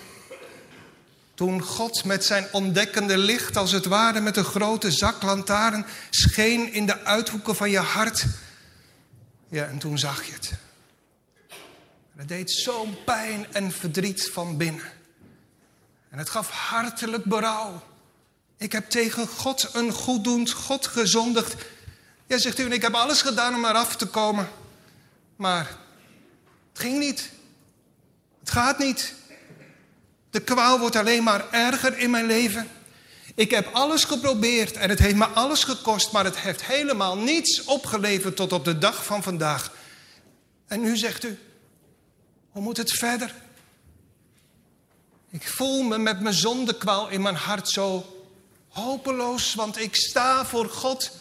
Toen 1.37 1.61
God 1.61 2.03
met 2.05 2.25
zijn 2.25 2.47
ontdekkende 2.51 3.17
licht, 3.17 3.57
als 3.57 3.71
het 3.71 3.85
ware 3.85 4.19
met 4.19 4.37
een 4.37 4.43
grote 4.43 4.91
zaklantaarn, 4.91 5.85
scheen 6.09 6.73
in 6.73 6.85
de 6.85 7.03
uithoeken 7.03 7.55
van 7.55 7.69
je 7.69 7.79
hart. 7.79 8.25
Ja, 9.49 9.65
en 9.65 9.77
toen 9.77 9.97
zag 9.97 10.25
je 10.25 10.33
het. 10.33 10.51
Het 12.15 12.27
deed 12.27 12.51
zo'n 12.51 12.97
pijn 13.05 13.53
en 13.53 13.71
verdriet 13.71 14.29
van 14.33 14.57
binnen. 14.57 14.91
En 16.09 16.17
het 16.17 16.29
gaf 16.29 16.49
hartelijk 16.49 17.23
berouw. 17.23 17.83
Ik 18.57 18.71
heb 18.71 18.89
tegen 18.89 19.27
God 19.27 19.69
een 19.73 19.91
goeddoend 19.91 20.51
God 20.51 20.87
gezondigd 20.87 21.55
ja, 22.27 22.37
zegt 22.37 22.59
u, 22.59 22.65
en 22.65 22.71
ik 22.71 22.81
heb 22.81 22.93
alles 22.93 23.21
gedaan 23.21 23.55
om 23.55 23.65
eraf 23.65 23.95
te 23.95 24.05
komen. 24.05 24.49
Maar 25.35 25.77
het 26.71 26.81
ging 26.81 26.99
niet. 26.99 27.29
Het 28.39 28.51
gaat 28.51 28.77
niet. 28.77 29.13
De 30.29 30.39
kwaal 30.39 30.79
wordt 30.79 30.95
alleen 30.95 31.23
maar 31.23 31.51
erger 31.51 31.97
in 31.97 32.09
mijn 32.09 32.25
leven. 32.25 32.67
Ik 33.35 33.51
heb 33.51 33.69
alles 33.73 34.03
geprobeerd 34.03 34.77
en 34.77 34.89
het 34.89 34.99
heeft 34.99 35.15
me 35.15 35.25
alles 35.25 35.63
gekost, 35.63 36.11
maar 36.11 36.23
het 36.23 36.37
heeft 36.37 36.65
helemaal 36.65 37.17
niets 37.17 37.63
opgeleverd 37.63 38.35
tot 38.35 38.53
op 38.53 38.65
de 38.65 38.77
dag 38.77 39.05
van 39.05 39.23
vandaag. 39.23 39.71
En 40.67 40.81
nu 40.81 40.97
zegt 40.97 41.23
u, 41.23 41.39
hoe 42.49 42.61
moet 42.61 42.77
het 42.77 42.91
verder? 42.91 43.33
Ik 45.29 45.47
voel 45.47 45.83
me 45.83 45.97
met 45.97 46.19
mijn 46.19 46.35
zondekwaal 46.35 47.09
in 47.09 47.21
mijn 47.21 47.35
hart 47.35 47.69
zo 47.69 48.05
hopeloos, 48.67 49.53
want 49.53 49.79
ik 49.79 49.95
sta 49.95 50.45
voor 50.45 50.69
God 50.69 51.11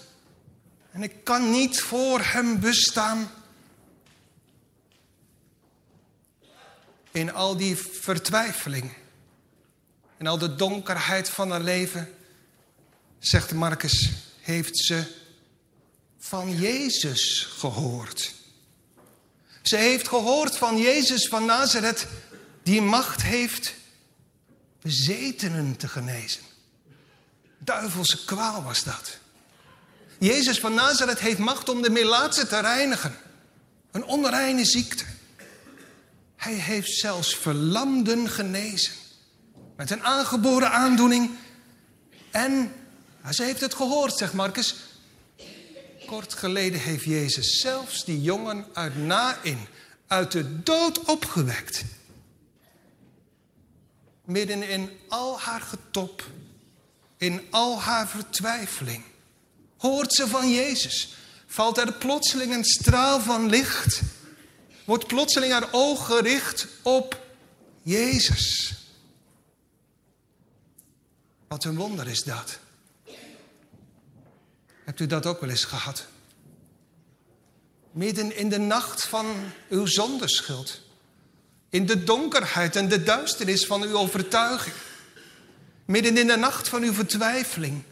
en 0.92 1.02
ik 1.02 1.24
kan 1.24 1.50
niet 1.50 1.80
voor 1.80 2.20
Hem 2.20 2.60
bestaan. 2.60 3.30
In 7.16 7.32
al 7.32 7.56
die 7.56 7.76
vertwijfeling. 7.76 8.92
In 10.18 10.26
al 10.26 10.38
de 10.38 10.54
donkerheid 10.54 11.28
van 11.28 11.50
haar 11.50 11.60
leven. 11.60 12.14
Zegt 13.18 13.52
Marcus, 13.52 14.10
heeft 14.40 14.78
ze 14.78 15.04
van 16.18 16.56
Jezus 16.56 17.48
gehoord. 17.50 18.34
Ze 19.62 19.76
heeft 19.76 20.08
gehoord 20.08 20.56
van 20.56 20.78
Jezus 20.78 21.28
van 21.28 21.44
Nazareth, 21.44 22.06
die 22.62 22.82
macht 22.82 23.22
heeft 23.22 23.74
bezetenen 24.82 25.76
te 25.76 25.88
genezen. 25.88 26.42
Duivelse 27.58 28.24
kwaal 28.24 28.62
was 28.62 28.84
dat. 28.84 29.18
Jezus 30.18 30.58
van 30.58 30.74
Nazareth 30.74 31.18
heeft 31.18 31.38
macht 31.38 31.68
om 31.68 31.82
de 31.82 31.90
melaatse 31.90 32.46
te 32.46 32.60
reinigen. 32.60 33.16
Een 33.90 34.04
onreine 34.04 34.64
ziekte. 34.64 35.15
Hij 36.46 36.54
heeft 36.54 36.92
zelfs 36.92 37.36
verlamden 37.36 38.28
genezen. 38.28 38.92
Met 39.76 39.90
een 39.90 40.04
aangeboren 40.04 40.70
aandoening. 40.70 41.30
En 42.30 42.72
ze 43.30 43.42
heeft 43.42 43.60
het 43.60 43.74
gehoord, 43.74 44.16
zegt 44.16 44.32
Marcus. 44.32 44.74
Kort 46.06 46.34
geleden 46.34 46.80
heeft 46.80 47.04
Jezus 47.04 47.60
zelfs 47.60 48.04
die 48.04 48.22
jongen 48.22 48.66
uit 48.72 48.96
Nain 48.96 49.58
uit 50.06 50.32
de 50.32 50.62
dood 50.62 51.04
opgewekt. 51.04 51.84
Midden 54.24 54.68
in 54.68 54.90
al 55.08 55.40
haar 55.40 55.60
getop, 55.60 56.24
in 57.16 57.42
al 57.50 57.80
haar 57.80 58.08
vertwijfeling 58.08 59.02
hoort 59.76 60.12
ze 60.12 60.28
van 60.28 60.50
Jezus. 60.50 61.14
Valt 61.46 61.78
er 61.78 61.92
plotseling 61.92 62.54
een 62.54 62.64
straal 62.64 63.20
van 63.20 63.48
licht. 63.48 64.00
Wordt 64.86 65.06
plotseling 65.06 65.52
haar 65.52 65.68
oog 65.70 66.06
gericht 66.06 66.66
op 66.82 67.26
Jezus. 67.82 68.74
Wat 71.48 71.64
een 71.64 71.76
wonder 71.76 72.08
is 72.08 72.22
dat. 72.22 72.58
Hebt 74.84 75.00
u 75.00 75.06
dat 75.06 75.26
ook 75.26 75.40
wel 75.40 75.50
eens 75.50 75.64
gehad? 75.64 76.06
Midden 77.90 78.36
in 78.36 78.48
de 78.48 78.58
nacht 78.58 79.06
van 79.06 79.52
uw 79.68 79.86
zondeschuld. 79.86 80.80
In 81.70 81.86
de 81.86 82.04
donkerheid 82.04 82.76
en 82.76 82.88
de 82.88 83.02
duisternis 83.02 83.66
van 83.66 83.82
uw 83.82 83.96
overtuiging. 83.96 84.76
Midden 85.84 86.16
in 86.16 86.26
de 86.26 86.36
nacht 86.36 86.68
van 86.68 86.82
uw 86.82 86.92
vertwijfeling 86.92 87.84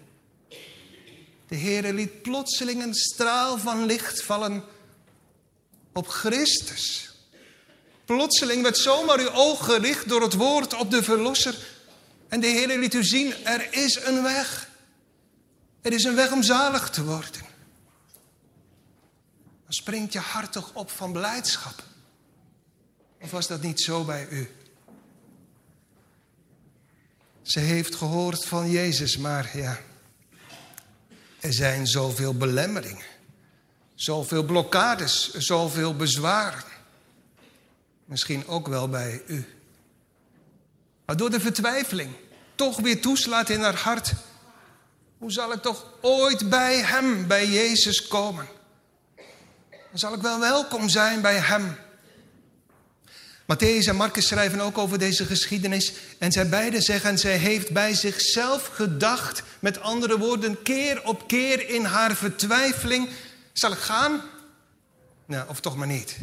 de 1.49 1.57
Heere 1.57 1.93
liet 1.93 2.23
plotseling 2.23 2.83
een 2.83 2.95
straal 2.95 3.59
van 3.59 3.87
licht 3.87 4.23
vallen 4.23 4.65
op 5.95 6.09
Christus. 6.09 7.13
Plotseling 8.05 8.63
werd 8.63 8.77
zomaar 8.77 9.19
uw 9.19 9.31
oog 9.31 9.65
gericht 9.65 10.09
door 10.09 10.23
het 10.23 10.35
woord 10.35 10.75
op 10.75 10.91
de 10.91 11.03
Verlosser. 11.03 11.57
En 12.29 12.41
de 12.41 12.47
Heer 12.47 12.79
liet 12.79 12.95
u 12.95 13.05
zien, 13.05 13.35
er 13.45 13.73
is 13.73 13.97
een 14.05 14.23
weg. 14.23 14.69
Er 15.83 15.93
is 15.93 16.05
een 16.05 16.15
weg 16.15 16.33
om 16.33 16.43
zalig 16.43 16.91
te 16.91 17.05
worden. 17.05 17.43
Dan 19.65 19.73
springt 19.73 20.13
je 20.13 20.19
hart 20.19 20.53
toch 20.53 20.71
op 20.75 20.91
van 20.91 21.13
blijdschap. 21.13 21.83
Of 23.21 23.31
was 23.31 23.47
dat 23.47 23.63
niet 23.63 23.81
zo 23.81 24.05
bij 24.05 24.29
u? 24.31 24.51
Ze 27.43 27.61
heeft 27.61 27.95
gehoord 27.95 28.45
van 28.45 28.71
Jezus, 28.71 29.17
maar 29.17 29.51
ja, 29.57 29.81
er 31.41 31.53
zijn 31.53 31.87
zoveel 31.87 32.35
belemmeringen, 32.35 33.05
zoveel 33.95 34.43
blokkades, 34.45 35.33
zoveel 35.33 35.97
bezwaren. 35.97 36.65
Misschien 38.05 38.47
ook 38.47 38.69
wel 38.69 38.89
bij 38.89 39.23
u. 39.27 39.47
Maar 41.05 41.17
door 41.17 41.31
de 41.31 41.41
vertwijfeling 41.41 42.11
toch 42.55 42.81
weer 42.81 43.01
toeslaat 43.01 43.49
in 43.49 43.61
haar 43.61 43.77
hart. 43.77 44.13
Hoe 45.19 45.33
zal 45.33 45.53
ik 45.53 45.63
toch 45.63 45.87
ooit 46.01 46.49
bij 46.49 46.77
Hem, 46.77 47.27
bij 47.27 47.49
Jezus 47.49 48.09
komen? 48.09 48.47
Dan 49.71 49.99
zal 49.99 50.15
ik 50.15 50.21
wel 50.21 50.41
welkom 50.41 50.89
zijn 50.89 51.21
bij 51.21 51.39
Hem. 51.39 51.77
Matthäus 53.53 53.89
en 53.89 53.97
Marcus 53.97 54.27
schrijven 54.27 54.61
ook 54.61 54.79
over 54.79 54.99
deze 54.99 55.25
geschiedenis. 55.25 55.93
En 56.19 56.33
zij 56.33 56.49
beiden 56.49 56.83
zeggen, 56.83 57.19
zij 57.19 57.37
heeft 57.37 57.71
bij 57.71 57.95
zichzelf 57.95 58.67
gedacht. 58.67 59.43
Met 59.59 59.81
andere 59.81 60.19
woorden, 60.19 60.63
keer 60.63 61.05
op 61.05 61.29
keer 61.29 61.69
in 61.69 61.85
haar 61.85 62.15
vertwijfeling. 62.15 63.09
Zal 63.55 63.73
ik 63.73 63.79
gaan? 63.79 64.23
Nou, 65.27 65.49
of 65.49 65.61
toch 65.61 65.77
maar 65.77 65.87
niet. 65.87 66.17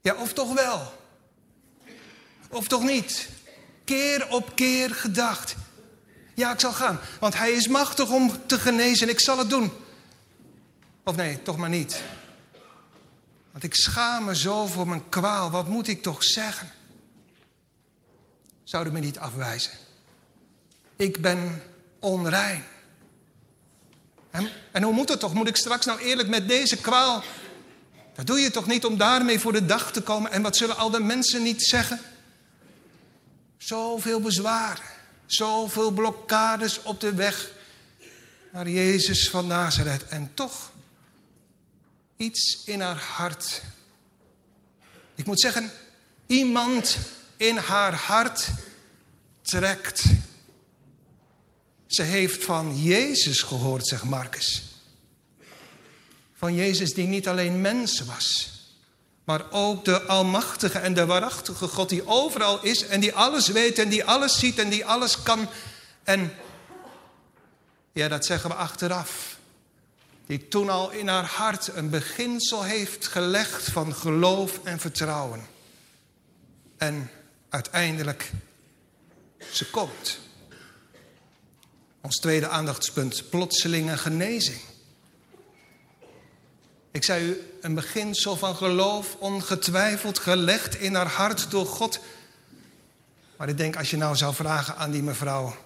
Ja, 0.00 0.14
of 0.14 0.32
toch 0.32 0.54
wel. 0.54 0.92
Of 2.48 2.68
toch 2.68 2.82
niet. 2.82 3.28
Keer 3.84 4.28
op 4.28 4.54
keer 4.54 4.94
gedacht. 4.94 5.54
Ja, 6.34 6.52
ik 6.52 6.60
zal 6.60 6.72
gaan. 6.72 7.00
Want 7.20 7.34
hij 7.36 7.52
is 7.52 7.68
machtig 7.68 8.10
om 8.10 8.46
te 8.46 8.58
genezen. 8.58 9.08
Ik 9.08 9.20
zal 9.20 9.38
het 9.38 9.50
doen. 9.50 9.72
Of 11.04 11.16
nee, 11.16 11.42
toch 11.42 11.56
maar 11.56 11.68
niet. 11.68 12.02
Want 13.50 13.64
ik 13.64 13.74
schaam 13.74 14.24
me 14.24 14.36
zo 14.36 14.66
voor 14.66 14.88
mijn 14.88 15.08
kwaal. 15.08 15.50
Wat 15.50 15.68
moet 15.68 15.88
ik 15.88 16.02
toch 16.02 16.24
zeggen? 16.24 16.70
Zouden 18.64 18.92
me 18.92 19.00
niet 19.00 19.18
afwijzen. 19.18 19.72
Ik 20.96 21.20
ben 21.20 21.62
onrein. 21.98 22.64
En, 24.32 24.82
hoe 24.82 24.92
moet 24.92 25.08
het 25.08 25.20
toch? 25.20 25.34
Moet 25.34 25.48
ik 25.48 25.56
straks 25.56 25.86
nou 25.86 26.00
eerlijk 26.00 26.28
met 26.28 26.48
deze 26.48 26.76
kwaal... 26.76 27.22
Dat 28.14 28.26
doe 28.26 28.40
je 28.40 28.50
toch 28.50 28.66
niet 28.66 28.84
om 28.84 28.96
daarmee 28.96 29.38
voor 29.38 29.52
de 29.52 29.66
dag 29.66 29.92
te 29.92 30.02
komen. 30.02 30.30
En 30.30 30.42
wat 30.42 30.56
zullen 30.56 30.76
al 30.76 30.90
de 30.90 31.00
mensen 31.00 31.42
niet 31.42 31.62
zeggen? 31.62 32.00
Zoveel 33.58 34.20
bezwaren. 34.20 34.84
Zoveel 35.26 35.90
blokkades 35.90 36.82
op 36.82 37.00
de 37.00 37.14
weg 37.14 37.50
naar 38.52 38.68
Jezus 38.68 39.30
van 39.30 39.46
Nazareth. 39.46 40.08
En 40.08 40.30
toch 40.34 40.70
iets 42.16 42.62
in 42.64 42.80
haar 42.80 43.00
hart. 43.00 43.62
Ik 45.14 45.26
moet 45.26 45.40
zeggen, 45.40 45.70
iemand 46.26 46.96
in 47.36 47.56
haar 47.56 47.94
hart 47.94 48.48
trekt. 49.42 50.04
Ze 51.92 52.02
heeft 52.02 52.44
van 52.44 52.82
Jezus 52.82 53.42
gehoord, 53.42 53.86
zegt 53.86 54.04
Marcus. 54.04 54.62
Van 56.34 56.54
Jezus 56.54 56.94
die 56.94 57.06
niet 57.06 57.28
alleen 57.28 57.60
mens 57.60 58.00
was, 58.00 58.50
maar 59.24 59.50
ook 59.50 59.84
de 59.84 60.02
almachtige 60.02 60.78
en 60.78 60.94
de 60.94 61.06
waarachtige 61.06 61.68
God 61.68 61.88
die 61.88 62.06
overal 62.06 62.62
is 62.62 62.86
en 62.86 63.00
die 63.00 63.14
alles 63.14 63.48
weet 63.48 63.78
en 63.78 63.88
die 63.88 64.04
alles 64.04 64.38
ziet 64.38 64.58
en 64.58 64.68
die 64.68 64.84
alles 64.84 65.22
kan. 65.22 65.48
En 66.02 66.34
ja, 67.92 68.08
dat 68.08 68.24
zeggen 68.24 68.50
we 68.50 68.56
achteraf 68.56 69.38
die 70.26 70.48
toen 70.48 70.70
al 70.70 70.90
in 70.90 71.08
haar 71.08 71.26
hart 71.26 71.68
een 71.74 71.90
beginsel 71.90 72.62
heeft 72.62 73.06
gelegd 73.06 73.70
van 73.70 73.94
geloof 73.94 74.60
en 74.64 74.80
vertrouwen. 74.80 75.46
En 76.76 77.10
uiteindelijk, 77.48 78.30
ze 79.50 79.70
komt. 79.70 80.21
Ons 82.02 82.18
tweede 82.18 82.48
aandachtspunt, 82.48 83.30
plotselinge 83.30 83.96
genezing. 83.96 84.60
Ik 86.90 87.04
zei 87.04 87.24
u, 87.24 87.40
een 87.60 87.74
beginsel 87.74 88.36
van 88.36 88.56
geloof, 88.56 89.16
ongetwijfeld 89.18 90.18
gelegd 90.18 90.76
in 90.76 90.94
haar 90.94 91.06
hart 91.06 91.50
door 91.50 91.66
God. 91.66 92.00
Maar 93.36 93.48
ik 93.48 93.56
denk, 93.56 93.76
als 93.76 93.90
je 93.90 93.96
nou 93.96 94.16
zou 94.16 94.34
vragen 94.34 94.76
aan 94.76 94.90
die 94.90 95.02
mevrouw... 95.02 95.56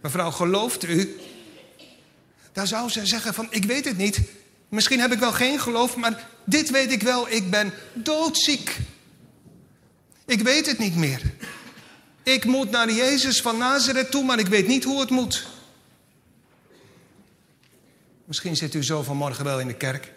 Mevrouw, 0.00 0.30
gelooft 0.30 0.84
u 0.84 1.20
daar 2.56 2.66
zou 2.66 2.90
ze 2.90 3.06
zeggen 3.06 3.34
van, 3.34 3.46
ik 3.50 3.64
weet 3.64 3.84
het 3.84 3.96
niet. 3.96 4.20
Misschien 4.68 5.00
heb 5.00 5.12
ik 5.12 5.18
wel 5.18 5.32
geen 5.32 5.60
geloof, 5.60 5.96
maar 5.96 6.28
dit 6.44 6.70
weet 6.70 6.92
ik 6.92 7.02
wel. 7.02 7.30
Ik 7.30 7.50
ben 7.50 7.72
doodziek. 7.94 8.76
Ik 10.26 10.40
weet 10.40 10.66
het 10.66 10.78
niet 10.78 10.96
meer. 10.96 11.20
Ik 12.22 12.44
moet 12.44 12.70
naar 12.70 12.92
Jezus 12.92 13.40
van 13.40 13.58
Nazareth 13.58 14.10
toe, 14.10 14.24
maar 14.24 14.38
ik 14.38 14.46
weet 14.46 14.66
niet 14.66 14.84
hoe 14.84 15.00
het 15.00 15.10
moet. 15.10 15.46
Misschien 18.26 18.56
zit 18.56 18.74
u 18.74 18.84
zo 18.84 19.02
vanmorgen 19.02 19.44
wel 19.44 19.60
in 19.60 19.66
de 19.66 19.76
kerk. 19.76 20.12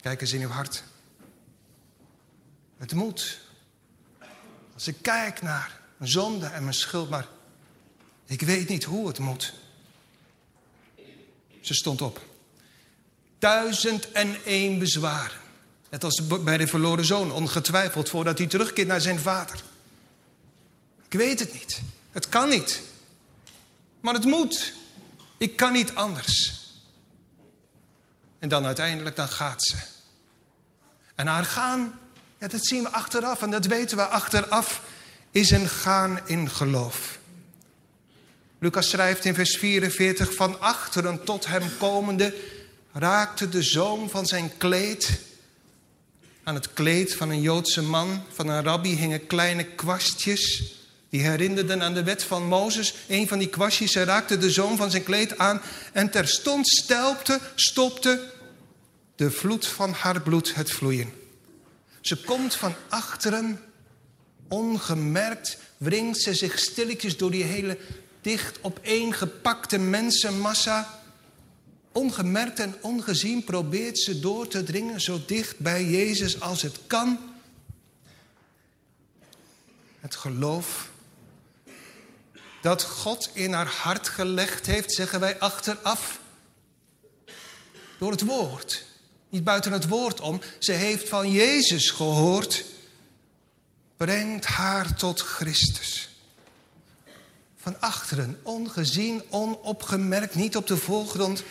Kijk 0.00 0.20
eens 0.20 0.32
in 0.32 0.40
uw 0.40 0.48
hart. 0.48 0.84
Het 2.76 2.94
moet. 2.94 3.38
Als 4.74 4.88
ik 4.88 4.96
kijk 5.02 5.42
naar 5.42 5.80
mijn 5.96 6.10
zonde 6.10 6.46
en 6.46 6.62
mijn 6.62 6.74
schuld, 6.74 7.10
maar 7.10 7.28
ik 8.26 8.40
weet 8.40 8.68
niet 8.68 8.84
hoe 8.84 9.08
het 9.08 9.18
moet. 9.18 9.54
Ze 11.60 11.74
stond 11.74 12.02
op. 12.02 12.26
Duizend 13.38 14.12
en 14.12 14.44
één 14.44 14.78
bezwaren. 14.78 15.40
Net 15.90 16.04
als 16.04 16.26
bij 16.26 16.56
de 16.56 16.66
verloren 16.66 17.04
zoon, 17.04 17.32
ongetwijfeld 17.32 18.08
voordat 18.08 18.38
hij 18.38 18.46
terugkeert 18.46 18.88
naar 18.88 19.00
zijn 19.00 19.18
vader. 19.18 19.62
Ik 21.08 21.18
weet 21.18 21.38
het 21.38 21.52
niet. 21.52 21.80
Het 22.10 22.28
kan 22.28 22.48
niet. 22.48 22.82
Maar 24.00 24.14
het 24.14 24.24
moet. 24.24 24.77
Ik 25.38 25.56
kan 25.56 25.72
niet 25.72 25.94
anders. 25.94 26.62
En 28.38 28.48
dan 28.48 28.66
uiteindelijk, 28.66 29.16
dan 29.16 29.28
gaat 29.28 29.62
ze. 29.62 29.76
En 31.14 31.26
haar 31.26 31.44
gaan, 31.44 31.98
ja, 32.38 32.48
dat 32.48 32.66
zien 32.66 32.82
we 32.82 32.88
achteraf 32.88 33.42
en 33.42 33.50
dat 33.50 33.66
weten 33.66 33.96
we 33.96 34.06
achteraf, 34.06 34.82
is 35.30 35.50
een 35.50 35.68
gaan 35.68 36.20
in 36.26 36.50
geloof. 36.50 37.18
Lucas 38.58 38.88
schrijft 38.88 39.24
in 39.24 39.34
vers 39.34 39.56
44, 39.56 40.34
van 40.34 40.60
achteren 40.60 41.24
tot 41.24 41.46
hem 41.46 41.76
komende 41.78 42.34
raakte 42.92 43.48
de 43.48 43.62
zoom 43.62 44.10
van 44.10 44.26
zijn 44.26 44.56
kleed. 44.56 45.20
Aan 46.42 46.54
het 46.54 46.72
kleed 46.72 47.14
van 47.14 47.30
een 47.30 47.40
Joodse 47.40 47.82
man, 47.82 48.22
van 48.32 48.48
een 48.48 48.62
rabbi, 48.62 48.94
hingen 48.94 49.26
kleine 49.26 49.64
kwastjes. 49.64 50.72
Die 51.08 51.22
herinnerden 51.22 51.82
aan 51.82 51.94
de 51.94 52.02
wet 52.02 52.22
van 52.22 52.46
Mozes. 52.46 52.94
Een 53.08 53.28
van 53.28 53.38
die 53.38 53.48
kwastjes 53.48 53.94
raakte 53.94 54.38
de 54.38 54.50
zoom 54.50 54.76
van 54.76 54.90
zijn 54.90 55.02
kleed 55.02 55.38
aan. 55.38 55.60
En 55.92 56.10
terstond 56.10 56.68
stelpte, 56.68 57.40
stopte 57.54 58.32
de 59.16 59.30
vloed 59.30 59.66
van 59.66 59.92
haar 59.92 60.20
bloed 60.22 60.54
het 60.54 60.70
vloeien. 60.70 61.12
Ze 62.00 62.16
komt 62.16 62.54
van 62.54 62.74
achteren, 62.88 63.60
ongemerkt, 64.48 65.58
wringt 65.76 66.20
ze 66.20 66.34
zich 66.34 66.58
stilletjes 66.58 67.16
door 67.16 67.30
die 67.30 67.44
hele 67.44 67.78
dicht 68.20 68.58
opeengepakte 68.60 69.78
mensenmassa. 69.78 71.00
Ongemerkt 71.92 72.58
en 72.58 72.74
ongezien 72.80 73.44
probeert 73.44 73.98
ze 73.98 74.20
door 74.20 74.48
te 74.48 74.62
dringen 74.62 75.00
zo 75.00 75.20
dicht 75.26 75.58
bij 75.58 75.84
Jezus 75.84 76.40
als 76.40 76.62
het 76.62 76.78
kan. 76.86 77.18
Het 80.00 80.14
geloof 80.14 80.90
dat 82.60 82.82
God 82.82 83.30
in 83.32 83.52
haar 83.52 83.66
hart 83.66 84.08
gelegd 84.08 84.66
heeft, 84.66 84.92
zeggen 84.92 85.20
wij 85.20 85.38
achteraf. 85.38 86.20
Door 87.98 88.10
het 88.10 88.24
woord. 88.24 88.84
Niet 89.28 89.44
buiten 89.44 89.72
het 89.72 89.88
woord 89.88 90.20
om. 90.20 90.40
Ze 90.58 90.72
heeft 90.72 91.08
van 91.08 91.30
Jezus 91.30 91.90
gehoord. 91.90 92.64
Brengt 93.96 94.44
haar 94.44 94.94
tot 94.94 95.20
Christus 95.20 96.08
van 97.68 97.80
achteren, 97.80 98.40
ongezien, 98.42 99.22
onopgemerkt, 99.30 100.34
niet 100.34 100.56
op 100.56 100.66
de 100.66 100.76
voorgrond. 100.76 101.42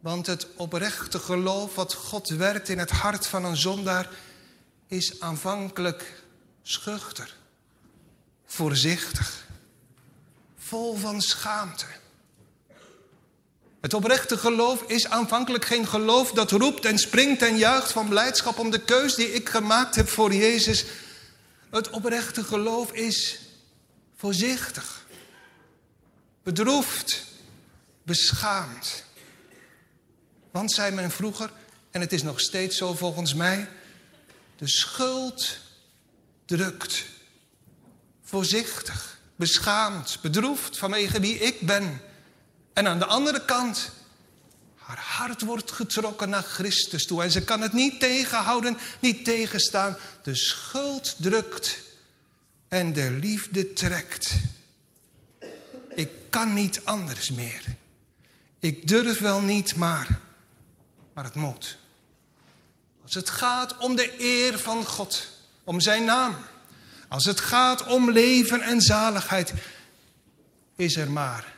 Want 0.00 0.26
het 0.26 0.46
oprechte 0.56 1.18
geloof 1.18 1.74
wat 1.74 1.94
God 1.94 2.28
werkt 2.28 2.68
in 2.68 2.78
het 2.78 2.90
hart 2.90 3.26
van 3.26 3.44
een 3.44 3.56
zondaar 3.56 4.10
is 4.86 5.20
aanvankelijk 5.20 6.22
schuchter, 6.62 7.36
voorzichtig, 8.46 9.43
vol 10.66 10.96
van 10.96 11.22
schaamte. 11.22 11.86
Het 13.80 13.94
oprechte 13.94 14.38
geloof 14.38 14.82
is 14.82 15.08
aanvankelijk 15.08 15.64
geen 15.64 15.86
geloof 15.86 16.32
dat 16.32 16.50
roept 16.50 16.84
en 16.84 16.98
springt 16.98 17.42
en 17.42 17.56
juicht 17.56 17.92
van 17.92 18.08
blijdschap 18.08 18.58
om 18.58 18.70
de 18.70 18.84
keus 18.84 19.14
die 19.14 19.32
ik 19.32 19.48
gemaakt 19.48 19.94
heb 19.94 20.08
voor 20.08 20.34
Jezus. 20.34 20.84
Het 21.70 21.90
oprechte 21.90 22.44
geloof 22.44 22.92
is 22.92 23.40
voorzichtig, 24.16 25.06
bedroefd, 26.42 27.24
beschaamd. 28.02 29.04
Want, 30.50 30.72
zei 30.72 30.94
men 30.94 31.10
vroeger, 31.10 31.50
en 31.90 32.00
het 32.00 32.12
is 32.12 32.22
nog 32.22 32.40
steeds 32.40 32.76
zo 32.76 32.94
volgens 32.94 33.34
mij, 33.34 33.68
de 34.56 34.68
schuld 34.68 35.58
drukt. 36.44 37.04
Voorzichtig, 38.22 39.13
beschaamd, 39.36 40.18
bedroefd 40.20 40.78
vanwege 40.78 41.20
wie 41.20 41.38
ik 41.38 41.60
ben. 41.60 42.00
En 42.72 42.88
aan 42.88 42.98
de 42.98 43.06
andere 43.06 43.44
kant, 43.44 43.90
haar 44.76 44.98
hart 44.98 45.42
wordt 45.42 45.70
getrokken 45.70 46.28
naar 46.28 46.42
Christus 46.42 47.06
toe. 47.06 47.22
En 47.22 47.30
ze 47.30 47.44
kan 47.44 47.60
het 47.60 47.72
niet 47.72 48.00
tegenhouden, 48.00 48.78
niet 49.00 49.24
tegenstaan. 49.24 49.96
De 50.22 50.34
schuld 50.34 51.16
drukt 51.18 51.78
en 52.68 52.92
de 52.92 53.10
liefde 53.10 53.72
trekt. 53.72 54.32
kan 56.34 56.54
niet 56.54 56.84
anders 56.84 57.30
meer. 57.30 57.62
Ik 58.58 58.88
durf 58.88 59.18
wel 59.18 59.40
niet, 59.40 59.76
maar, 59.76 60.20
maar 61.12 61.24
het 61.24 61.34
moet. 61.34 61.78
Als 63.02 63.14
het 63.14 63.30
gaat 63.30 63.78
om 63.78 63.96
de 63.96 64.14
eer 64.18 64.58
van 64.58 64.84
God, 64.84 65.28
om 65.64 65.80
zijn 65.80 66.04
naam. 66.04 66.36
Als 67.14 67.24
het 67.24 67.40
gaat 67.40 67.86
om 67.86 68.10
leven 68.10 68.60
en 68.60 68.80
zaligheid, 68.80 69.52
is 70.76 70.96
er 70.96 71.10
maar 71.10 71.54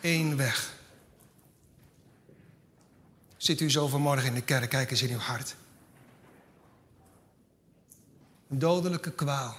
één 0.00 0.36
weg. 0.36 0.72
Zit 3.36 3.60
u 3.60 3.70
zo 3.70 3.86
vanmorgen 3.86 4.26
in 4.26 4.34
de 4.34 4.40
kerk, 4.40 4.70
kijk 4.70 4.90
eens 4.90 5.02
in 5.02 5.10
uw 5.10 5.18
hart. 5.18 5.54
Een 8.50 8.58
dodelijke 8.58 9.10
kwaal. 9.10 9.56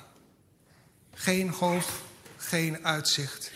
Geen 1.14 1.50
hoop, 1.50 1.90
geen 2.38 2.86
uitzicht. 2.86 3.52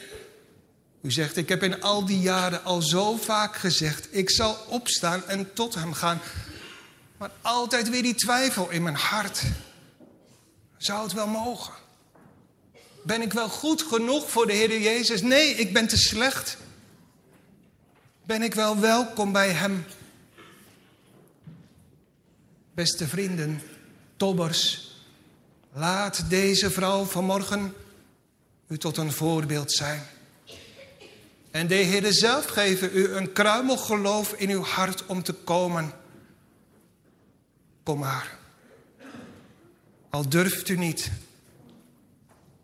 U 1.02 1.12
zegt, 1.12 1.38
ik 1.38 1.50
heb 1.50 1.64
in 1.64 1.82
al 1.82 2.06
die 2.06 2.20
jaren 2.20 2.64
al 2.64 2.82
zo 2.82 3.16
vaak 3.16 3.56
gezegd, 3.56 4.16
ik 4.16 4.30
zal 4.30 4.58
opstaan 4.68 5.28
en 5.28 5.54
tot 5.54 5.76
hem 5.76 5.94
gaan. 5.94 6.22
Maar 7.18 7.32
altijd 7.42 7.90
weer 7.90 8.04
die 8.04 8.16
twijfel 8.16 8.70
in 8.70 8.84
mijn 8.84 8.96
hart. 8.96 9.44
Zou 10.78 11.04
het 11.04 11.14
wel 11.14 11.28
mogen? 11.28 11.82
Ben 13.04 13.22
ik 13.22 13.34
wel 13.34 13.50
goed 13.50 13.82
genoeg 13.82 14.30
voor 14.30 14.48
de 14.48 14.54
Heer 14.54 14.82
Jezus? 14.82 15.22
Nee, 15.22 15.50
ik 15.50 15.74
ben 15.74 15.88
te 15.88 15.98
slecht. 15.98 16.58
Ben 18.26 18.42
ik 18.42 18.54
wel 18.54 18.80
welkom 18.80 19.32
bij 19.32 19.50
Hem? 19.50 19.86
Beste 22.74 23.08
vrienden, 23.08 23.62
tobbers, 24.18 24.92
laat 25.74 26.30
deze 26.30 26.72
vrouw 26.72 27.04
vanmorgen 27.04 27.74
u 28.68 28.78
tot 28.78 28.98
een 28.98 29.12
voorbeeld 29.12 29.72
zijn. 29.72 30.04
En 31.52 31.68
de 31.68 31.76
Heer 31.76 32.14
zelf 32.14 32.46
geven 32.46 32.90
u 32.94 33.12
een 33.12 33.32
kruimelgeloof 33.32 34.34
in 34.34 34.50
uw 34.50 34.64
hart 34.64 35.06
om 35.06 35.24
te 35.24 35.34
komen. 35.34 35.92
Kom 37.84 38.00
maar. 38.00 38.38
Al 40.10 40.30
durft 40.30 40.70
u 40.70 40.78
niet, 40.78 41.12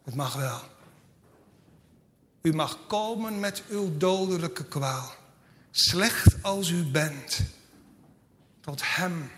het 0.09 0.17
mag 0.17 0.33
wel. 0.33 0.61
U 2.41 2.53
mag 2.53 2.77
komen 2.87 3.39
met 3.39 3.63
uw 3.69 3.97
dodelijke 3.97 4.65
kwaal. 4.65 5.13
Slecht 5.71 6.43
als 6.43 6.69
u 6.69 6.83
bent. 6.83 7.39
Tot 8.61 8.95
Hem 8.95 9.31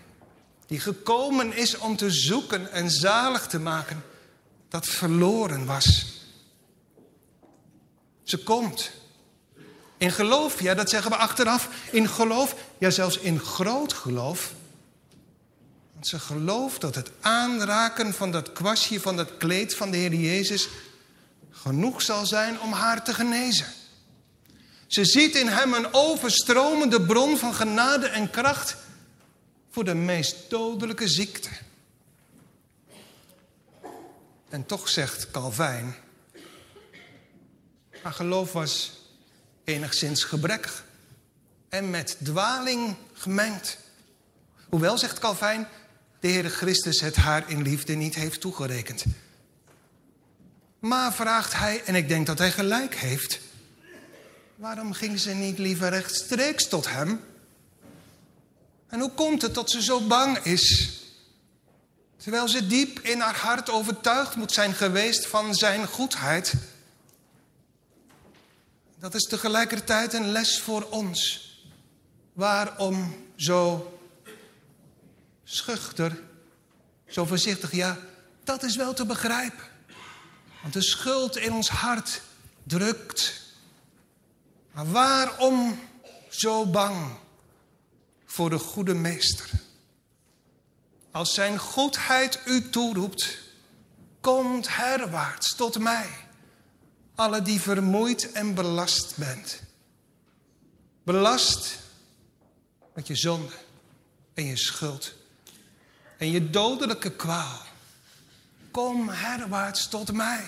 die 0.66 0.80
gekomen 0.80 1.56
is 1.56 1.78
om 1.78 1.96
te 1.96 2.10
zoeken 2.10 2.72
en 2.72 2.90
zalig 2.90 3.46
te 3.46 3.58
maken 3.58 4.04
dat 4.68 4.86
verloren 4.86 5.66
was. 5.66 6.20
Ze 8.22 8.42
komt. 8.42 8.90
In 9.96 10.12
geloof, 10.12 10.60
ja, 10.60 10.74
dat 10.74 10.90
zeggen 10.90 11.10
we 11.10 11.16
achteraf. 11.16 11.68
In 11.90 12.08
geloof, 12.08 12.54
ja, 12.78 12.90
zelfs 12.90 13.18
in 13.18 13.40
groot 13.40 13.92
geloof. 13.92 14.54
Want 16.02 16.14
ze 16.14 16.32
gelooft 16.32 16.80
dat 16.80 16.94
het 16.94 17.10
aanraken 17.20 18.14
van 18.14 18.30
dat 18.30 18.52
kwastje, 18.52 19.00
van 19.00 19.16
dat 19.16 19.36
kleed 19.36 19.74
van 19.74 19.90
de 19.90 19.96
Heer 19.96 20.14
Jezus 20.14 20.68
genoeg 21.50 22.02
zal 22.02 22.26
zijn 22.26 22.60
om 22.60 22.72
haar 22.72 23.04
te 23.04 23.14
genezen. 23.14 23.66
Ze 24.86 25.04
ziet 25.04 25.34
in 25.34 25.48
hem 25.48 25.74
een 25.74 25.94
overstromende 25.94 27.02
bron 27.02 27.36
van 27.36 27.54
genade 27.54 28.06
en 28.06 28.30
kracht 28.30 28.76
voor 29.70 29.84
de 29.84 29.94
meest 29.94 30.50
dodelijke 30.50 31.08
ziekte. 31.08 31.48
En 34.48 34.66
toch 34.66 34.88
zegt 34.88 35.30
Calvijn, 35.30 35.94
haar 38.02 38.12
geloof 38.12 38.52
was 38.52 38.92
enigszins 39.64 40.24
gebrekkig 40.24 40.84
en 41.68 41.90
met 41.90 42.16
dwaling 42.22 42.96
gemengd. 43.12 43.78
Hoewel, 44.68 44.98
zegt 44.98 45.18
Calvijn, 45.18 45.68
de 46.22 46.28
Heere 46.28 46.48
Christus 46.48 47.00
het 47.00 47.16
haar 47.16 47.50
in 47.50 47.62
liefde 47.62 47.94
niet 47.94 48.14
heeft 48.14 48.40
toegerekend. 48.40 49.04
Maar 50.78 51.12
vraagt 51.12 51.52
hij, 51.52 51.82
en 51.84 51.94
ik 51.94 52.08
denk 52.08 52.26
dat 52.26 52.38
hij 52.38 52.52
gelijk 52.52 52.94
heeft, 52.94 53.40
waarom 54.54 54.92
ging 54.92 55.20
ze 55.20 55.30
niet 55.30 55.58
liever 55.58 55.88
rechtstreeks 55.88 56.68
tot 56.68 56.88
hem? 56.88 57.20
En 58.86 59.00
hoe 59.00 59.10
komt 59.10 59.42
het 59.42 59.54
dat 59.54 59.70
ze 59.70 59.82
zo 59.82 60.06
bang 60.06 60.38
is? 60.38 60.90
Terwijl 62.16 62.48
ze 62.48 62.66
diep 62.66 62.98
in 63.00 63.20
haar 63.20 63.36
hart 63.36 63.70
overtuigd 63.70 64.36
moet 64.36 64.52
zijn 64.52 64.74
geweest 64.74 65.26
van 65.26 65.54
zijn 65.54 65.86
goedheid. 65.86 66.54
Dat 68.98 69.14
is 69.14 69.24
tegelijkertijd 69.24 70.12
een 70.12 70.32
les 70.32 70.60
voor 70.60 70.82
ons. 70.82 71.48
Waarom 72.32 73.16
zo 73.36 73.91
schuchter, 75.54 76.22
zo 77.08 77.24
voorzichtig? 77.24 77.72
Ja, 77.72 77.98
dat 78.44 78.62
is 78.62 78.76
wel 78.76 78.94
te 78.94 79.06
begrijpen. 79.06 79.64
Want 80.62 80.74
de 80.74 80.82
schuld 80.82 81.36
in 81.36 81.52
ons 81.52 81.68
hart 81.68 82.22
drukt. 82.62 83.42
Maar 84.72 84.90
waarom 84.90 85.80
zo 86.28 86.66
bang? 86.66 87.20
voor 88.32 88.50
de 88.50 88.58
goede 88.58 88.94
meester. 88.94 89.50
Als 91.10 91.34
zijn 91.34 91.58
goedheid 91.58 92.40
u 92.44 92.70
toeroept, 92.70 93.38
komt 94.20 94.76
herwaarts 94.76 95.56
tot 95.56 95.78
mij, 95.78 96.08
alle 97.14 97.42
die 97.42 97.60
vermoeid 97.60 98.32
en 98.32 98.54
belast 98.54 99.16
bent. 99.16 99.62
Belast 101.02 101.78
met 102.94 103.06
je 103.06 103.16
zonde 103.16 103.54
en 104.34 104.44
je 104.44 104.56
schuld 104.56 105.14
en 106.22 106.30
je 106.30 106.50
dodelijke 106.50 107.10
kwaal. 107.10 107.60
Kom 108.70 109.08
herwaarts 109.08 109.88
tot 109.88 110.12
mij, 110.12 110.44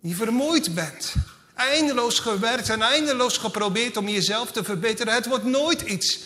die 0.00 0.16
vermoeid 0.16 0.74
bent, 0.74 1.14
eindeloos 1.54 2.18
gewerkt 2.18 2.68
en 2.68 2.82
eindeloos 2.82 3.38
geprobeerd 3.38 3.96
om 3.96 4.08
jezelf 4.08 4.52
te 4.52 4.64
verbeteren. 4.64 5.14
Het 5.14 5.26
wordt 5.26 5.44
nooit 5.44 5.80
iets 5.80 6.18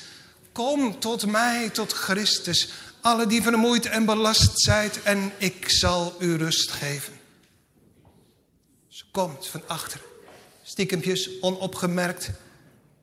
Kom 0.52 1.00
tot 1.00 1.26
mij, 1.26 1.70
tot 1.70 1.92
Christus, 1.92 2.68
alle 3.00 3.26
die 3.26 3.42
vermoeid 3.42 3.86
en 3.86 4.04
belast 4.04 4.60
zijt, 4.60 5.02
en 5.02 5.32
ik 5.38 5.68
zal 5.68 6.16
u 6.18 6.36
rust 6.36 6.70
geven. 6.70 7.12
Ze 8.88 9.04
komt 9.10 9.46
van 9.46 9.62
achter, 9.66 10.00
stiekempjes, 10.62 11.30
onopgemerkt. 11.40 12.30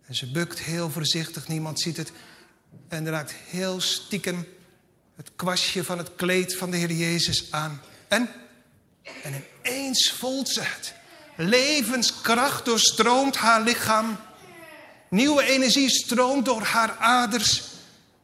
En 0.05 0.15
ze 0.15 0.31
bukt 0.31 0.59
heel 0.59 0.89
voorzichtig, 0.89 1.47
niemand 1.47 1.79
ziet 1.79 1.97
het. 1.97 2.11
En 2.87 3.09
raakt 3.09 3.31
heel 3.31 3.81
stiekem 3.81 4.47
het 5.15 5.32
kwastje 5.36 5.84
van 5.84 5.97
het 5.97 6.15
kleed 6.15 6.56
van 6.56 6.71
de 6.71 6.78
Heer 6.78 6.91
Jezus 6.91 7.47
aan. 7.51 7.82
En, 8.08 8.30
en 9.23 9.43
ineens 9.63 10.13
voelt 10.17 10.49
ze 10.49 10.62
het. 10.62 10.93
Levenskracht 11.36 12.65
doorstroomt 12.65 13.36
haar 13.36 13.62
lichaam. 13.62 14.17
Nieuwe 15.10 15.43
energie 15.43 15.89
stroomt 15.89 16.45
door 16.45 16.62
haar 16.62 16.91
aders. 16.97 17.63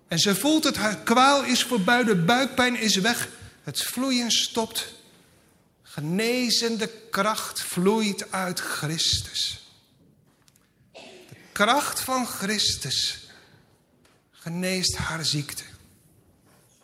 En 0.08 0.20
ze 0.20 0.36
voelt 0.36 0.64
het, 0.64 0.78
haar 0.78 0.98
kwaal 0.98 1.44
is 1.44 1.64
voorbij, 1.64 2.04
de 2.04 2.16
buikpijn 2.16 2.76
is 2.76 2.96
weg. 2.96 3.30
Het 3.64 3.82
vloeien 3.82 4.32
stopt. 4.32 4.94
Genezende 5.84 6.88
kracht 7.10 7.62
vloeit 7.62 8.32
uit 8.32 8.60
Christus. 8.60 9.66
De 10.94 11.36
kracht 11.52 12.00
van 12.00 12.28
Christus 12.28 13.28
geneest 14.32 14.96
haar 14.96 15.26
ziekte. 15.26 15.64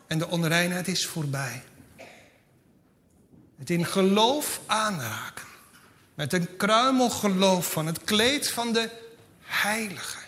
En 0.08 0.18
de 0.18 0.28
onreinheid 0.28 0.88
is 0.88 1.06
voorbij. 1.06 1.62
Het 3.58 3.70
in 3.70 3.86
geloof 3.86 4.60
aanraken. 4.66 5.46
Met 6.14 6.32
een 6.32 6.56
kruimelgeloof 6.56 7.72
van 7.72 7.86
het 7.86 8.04
kleed 8.04 8.50
van 8.50 8.72
de 8.72 8.90
heilige, 9.42 10.18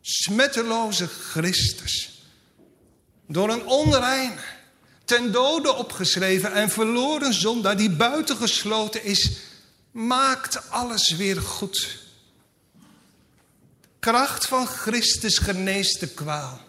smetteloze 0.00 1.06
Christus. 1.06 2.22
Door 3.26 3.50
een 3.50 3.66
onreine, 3.66 4.40
ten 5.04 5.32
dode 5.32 5.74
opgeschreven 5.74 6.52
en 6.52 6.70
verloren 6.70 7.34
zondaar 7.34 7.76
die 7.76 7.90
buitengesloten 7.90 9.04
is, 9.04 9.30
maakt 9.90 10.70
alles 10.70 11.10
weer 11.10 11.40
goed. 11.40 11.98
De 13.80 13.88
kracht 13.98 14.46
van 14.46 14.66
Christus 14.66 15.38
geneest 15.38 16.00
de 16.00 16.08
kwaal, 16.08 16.60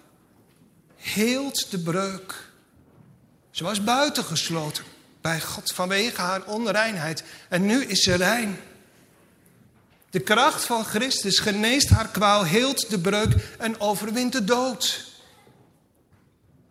heelt 1.07 1.71
de 1.71 1.79
breuk. 1.79 2.51
Ze 3.51 3.63
was 3.63 3.83
buitengesloten 3.83 4.83
bij 5.21 5.41
God 5.41 5.71
vanwege 5.71 6.21
haar 6.21 6.43
onreinheid 6.43 7.23
en 7.49 7.65
nu 7.65 7.85
is 7.85 7.99
ze 7.99 8.15
rein. 8.15 8.59
De 10.09 10.19
kracht 10.19 10.63
van 10.63 10.85
Christus 10.85 11.39
geneest 11.39 11.89
haar 11.89 12.07
kwaal, 12.07 12.45
heelt 12.45 12.89
de 12.89 12.99
breuk 12.99 13.33
en 13.57 13.79
overwint 13.79 14.31
de 14.31 14.43
dood. 14.43 15.05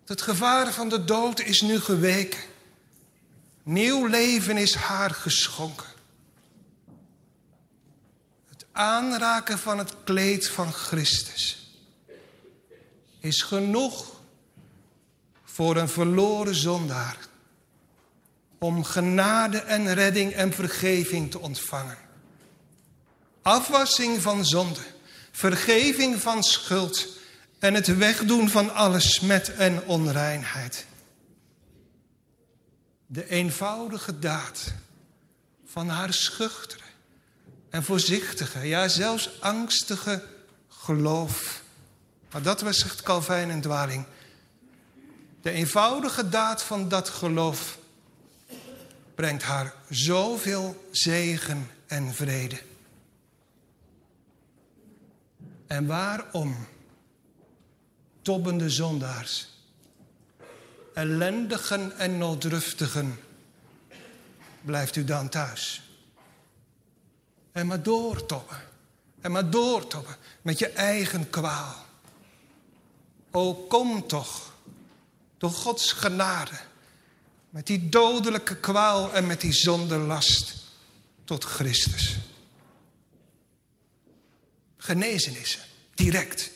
Het 0.06 0.22
gevaar 0.22 0.72
van 0.72 0.88
de 0.88 1.04
dood 1.04 1.40
is 1.40 1.60
nu 1.60 1.80
geweken. 1.80 2.40
Nieuw 3.62 4.06
leven 4.06 4.56
is 4.56 4.74
haar 4.74 5.10
geschonken. 5.10 5.86
Het 8.48 8.66
aanraken 8.72 9.58
van 9.58 9.78
het 9.78 9.94
kleed 10.04 10.48
van 10.48 10.72
Christus 10.72 11.70
is 13.20 13.42
genoeg 13.42 14.15
voor 15.56 15.76
een 15.76 15.88
verloren 15.88 16.54
zondaar 16.54 17.16
om 18.58 18.84
genade 18.84 19.58
en 19.58 19.94
redding 19.94 20.32
en 20.32 20.52
vergeving 20.52 21.30
te 21.30 21.38
ontvangen. 21.38 21.98
Afwassing 23.42 24.22
van 24.22 24.44
zonde, 24.44 24.80
vergeving 25.30 26.20
van 26.20 26.42
schuld 26.42 27.08
en 27.58 27.74
het 27.74 27.96
wegdoen 27.96 28.48
van 28.48 28.74
alle 28.74 29.00
smet 29.00 29.54
en 29.54 29.84
onreinheid. 29.84 30.86
De 33.06 33.28
eenvoudige 33.28 34.18
daad 34.18 34.72
van 35.66 35.88
haar 35.88 36.12
schuchtere 36.12 36.84
en 37.70 37.84
voorzichtige, 37.84 38.66
ja 38.66 38.88
zelfs 38.88 39.40
angstige 39.40 40.24
geloof. 40.68 41.62
Maar 42.32 42.42
dat 42.42 42.60
was, 42.60 42.78
zegt 42.78 43.02
Calvijn 43.02 43.50
en 43.50 43.60
Dwaling. 43.60 44.06
De 45.40 45.50
eenvoudige 45.50 46.28
daad 46.28 46.62
van 46.62 46.88
dat 46.88 47.08
geloof 47.08 47.78
brengt 49.14 49.42
haar 49.42 49.74
zoveel 49.90 50.88
zegen 50.90 51.70
en 51.86 52.14
vrede. 52.14 52.62
En 55.66 55.86
waarom, 55.86 56.66
tobbende 58.22 58.70
zondaars, 58.70 59.48
ellendigen 60.94 61.98
en 61.98 62.18
nooddruftigen, 62.18 63.20
blijft 64.62 64.96
u 64.96 65.04
dan 65.04 65.28
thuis? 65.28 65.90
En 67.52 67.66
maar 67.66 67.82
doortobben. 67.82 68.56
En 69.20 69.32
maar 69.32 69.50
doortobben 69.50 70.16
met 70.42 70.58
je 70.58 70.68
eigen 70.68 71.30
kwaal. 71.30 71.74
O, 73.30 73.54
kom 73.54 74.06
toch, 74.06 74.54
door 75.38 75.50
Gods 75.50 75.92
genade, 75.92 76.50
met 77.50 77.66
die 77.66 77.88
dodelijke 77.88 78.56
kwaal 78.56 79.14
en 79.14 79.26
met 79.26 79.40
die 79.40 79.52
zonderlast 79.52 80.54
tot 81.24 81.44
Christus. 81.44 82.16
Genezenissen, 84.76 85.60
direct. 85.94 86.50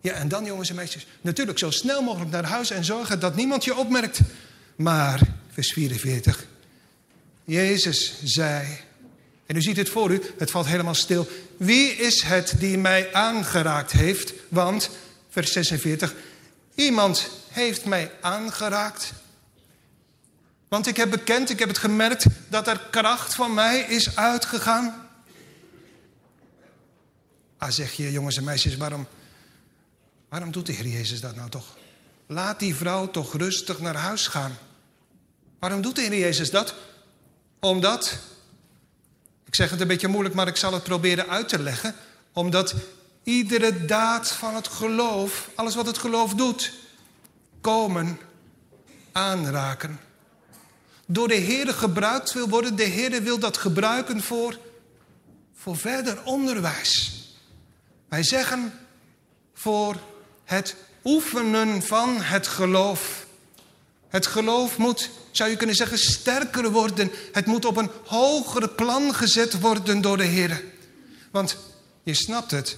Ja, 0.00 0.12
en 0.12 0.28
dan 0.28 0.44
jongens 0.44 0.68
en 0.68 0.74
meisjes, 0.74 1.06
natuurlijk 1.20 1.58
zo 1.58 1.70
snel 1.70 2.02
mogelijk 2.02 2.30
naar 2.30 2.44
huis 2.44 2.70
en 2.70 2.84
zorgen 2.84 3.20
dat 3.20 3.36
niemand 3.36 3.64
je 3.64 3.76
opmerkt. 3.76 4.20
Maar, 4.76 5.20
vers 5.50 5.72
44, 5.72 6.46
Jezus 7.44 8.14
zei, 8.24 8.78
en 9.46 9.56
u 9.56 9.62
ziet 9.62 9.76
het 9.76 9.88
voor 9.88 10.10
u, 10.10 10.22
het 10.38 10.50
valt 10.50 10.66
helemaal 10.66 10.94
stil. 10.94 11.28
Wie 11.56 11.90
is 11.90 12.22
het 12.22 12.54
die 12.58 12.78
mij 12.78 13.12
aangeraakt 13.12 13.92
heeft? 13.92 14.32
Want, 14.48 14.90
vers 15.28 15.52
46, 15.52 16.14
iemand 16.74 17.30
heeft 17.56 17.84
mij 17.84 18.12
aangeraakt. 18.20 19.12
Want 20.68 20.86
ik 20.86 20.96
heb 20.96 21.10
bekend, 21.10 21.50
ik 21.50 21.58
heb 21.58 21.68
het 21.68 21.78
gemerkt 21.78 22.26
dat 22.48 22.66
er 22.66 22.80
kracht 22.90 23.34
van 23.34 23.54
mij 23.54 23.80
is 23.80 24.16
uitgegaan. 24.16 25.08
Ah, 27.58 27.70
zeg 27.70 27.92
je 27.92 28.12
jongens 28.12 28.36
en 28.36 28.44
meisjes, 28.44 28.76
waarom, 28.76 29.06
waarom 30.28 30.52
doet 30.52 30.66
de 30.66 30.72
Heer 30.72 30.86
Jezus 30.86 31.20
dat 31.20 31.36
nou 31.36 31.50
toch? 31.50 31.76
Laat 32.26 32.58
die 32.58 32.74
vrouw 32.74 33.10
toch 33.10 33.36
rustig 33.36 33.78
naar 33.78 33.96
huis 33.96 34.26
gaan. 34.26 34.58
Waarom 35.58 35.82
doet 35.82 35.94
de 35.94 36.02
Heer 36.02 36.18
Jezus 36.18 36.50
dat? 36.50 36.74
Omdat 37.60 38.18
ik 39.44 39.54
zeg 39.54 39.70
het 39.70 39.80
een 39.80 39.86
beetje 39.86 40.08
moeilijk, 40.08 40.34
maar 40.34 40.48
ik 40.48 40.56
zal 40.56 40.72
het 40.72 40.82
proberen 40.82 41.28
uit 41.28 41.48
te 41.48 41.58
leggen. 41.58 41.94
Omdat 42.32 42.74
iedere 43.22 43.84
daad 43.84 44.32
van 44.32 44.54
het 44.54 44.68
geloof, 44.68 45.50
alles 45.54 45.74
wat 45.74 45.86
het 45.86 45.98
geloof 45.98 46.34
doet, 46.34 46.72
komen, 47.66 48.18
aanraken. 49.12 50.00
Door 51.06 51.28
de 51.28 51.34
Heer 51.34 51.74
gebruikt 51.74 52.32
wil 52.32 52.48
worden. 52.48 52.76
De 52.76 52.82
Heer 52.82 53.22
wil 53.22 53.38
dat 53.38 53.56
gebruiken 53.56 54.22
voor, 54.22 54.58
voor 55.54 55.76
verder 55.76 56.22
onderwijs. 56.24 57.12
Wij 58.08 58.22
zeggen 58.22 58.72
voor 59.54 59.96
het 60.44 60.76
oefenen 61.04 61.82
van 61.82 62.22
het 62.22 62.46
geloof. 62.46 63.26
Het 64.08 64.26
geloof 64.26 64.78
moet 64.78 65.10
zou 65.30 65.50
je 65.50 65.56
kunnen 65.56 65.76
zeggen, 65.76 65.98
sterker 65.98 66.70
worden. 66.70 67.10
Het 67.32 67.46
moet 67.46 67.64
op 67.64 67.76
een 67.76 67.90
hogere 68.04 68.68
plan 68.68 69.14
gezet 69.14 69.60
worden 69.60 70.00
door 70.00 70.16
de 70.16 70.24
Heer. 70.24 70.62
Want 71.30 71.56
je 72.02 72.14
snapt 72.14 72.50
het. 72.50 72.76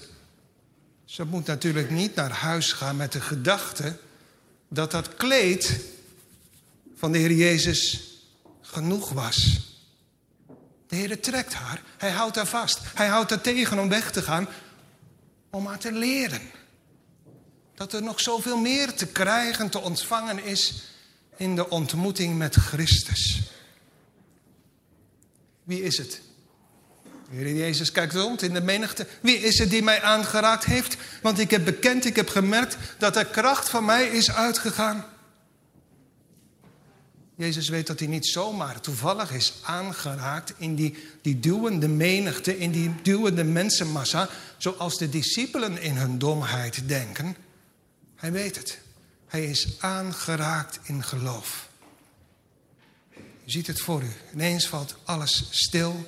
Ze 1.04 1.24
moet 1.24 1.46
natuurlijk 1.46 1.90
niet 1.90 2.14
naar 2.14 2.30
huis 2.30 2.72
gaan 2.72 2.96
met 2.96 3.12
de 3.12 3.20
gedachte 3.20 3.96
dat 4.68 4.90
dat 4.90 5.14
kleed 5.14 5.80
van 6.96 7.12
de 7.12 7.18
Heer 7.18 7.32
Jezus 7.32 8.12
genoeg 8.60 9.10
was. 9.10 9.60
De 10.86 10.96
Heer 10.96 11.20
trekt 11.20 11.54
haar. 11.54 11.82
Hij 11.98 12.10
houdt 12.10 12.36
haar 12.36 12.46
vast. 12.46 12.80
Hij 12.94 13.06
houdt 13.06 13.30
haar 13.30 13.40
tegen 13.40 13.78
om 13.78 13.88
weg 13.88 14.10
te 14.10 14.22
gaan. 14.22 14.48
Om 15.50 15.66
haar 15.66 15.78
te 15.78 15.92
leren. 15.92 16.50
Dat 17.74 17.92
er 17.92 18.02
nog 18.02 18.20
zoveel 18.20 18.56
meer 18.56 18.94
te 18.94 19.06
krijgen, 19.06 19.70
te 19.70 19.78
ontvangen 19.78 20.44
is 20.44 20.82
in 21.36 21.56
de 21.56 21.68
ontmoeting 21.68 22.36
met 22.36 22.54
Christus. 22.54 23.40
Wie 25.64 25.82
is 25.82 25.98
het? 25.98 26.20
Heer 27.30 27.54
Jezus 27.54 27.92
kijkt 27.92 28.14
rond 28.14 28.42
in 28.42 28.54
de 28.54 28.60
menigte. 28.60 29.06
Wie 29.22 29.38
is 29.38 29.58
het 29.58 29.70
die 29.70 29.82
mij 29.82 30.02
aangeraakt 30.02 30.64
heeft? 30.64 30.96
Want 31.22 31.38
ik 31.38 31.50
heb 31.50 31.64
bekend, 31.64 32.04
ik 32.04 32.16
heb 32.16 32.28
gemerkt 32.28 32.76
dat 32.98 33.14
de 33.14 33.24
kracht 33.24 33.68
van 33.68 33.84
mij 33.84 34.06
is 34.06 34.30
uitgegaan. 34.30 35.04
Jezus 37.34 37.68
weet 37.68 37.86
dat 37.86 37.98
hij 37.98 38.08
niet 38.08 38.26
zomaar 38.26 38.80
toevallig 38.80 39.32
is 39.32 39.52
aangeraakt 39.62 40.52
in 40.56 40.74
die, 40.74 40.96
die 41.22 41.40
duwende 41.40 41.88
menigte, 41.88 42.58
in 42.58 42.70
die 42.70 42.94
duwende 43.02 43.44
mensenmassa, 43.44 44.28
zoals 44.56 44.98
de 44.98 45.08
discipelen 45.08 45.82
in 45.82 45.96
hun 45.96 46.18
domheid 46.18 46.88
denken. 46.88 47.36
Hij 48.16 48.32
weet 48.32 48.56
het. 48.56 48.78
Hij 49.26 49.44
is 49.44 49.76
aangeraakt 49.78 50.78
in 50.82 51.02
geloof. 51.02 51.68
U 53.16 53.50
ziet 53.50 53.66
het 53.66 53.80
voor 53.80 54.02
u. 54.02 54.12
Ineens 54.32 54.66
valt 54.66 54.96
alles 55.04 55.48
stil. 55.50 56.06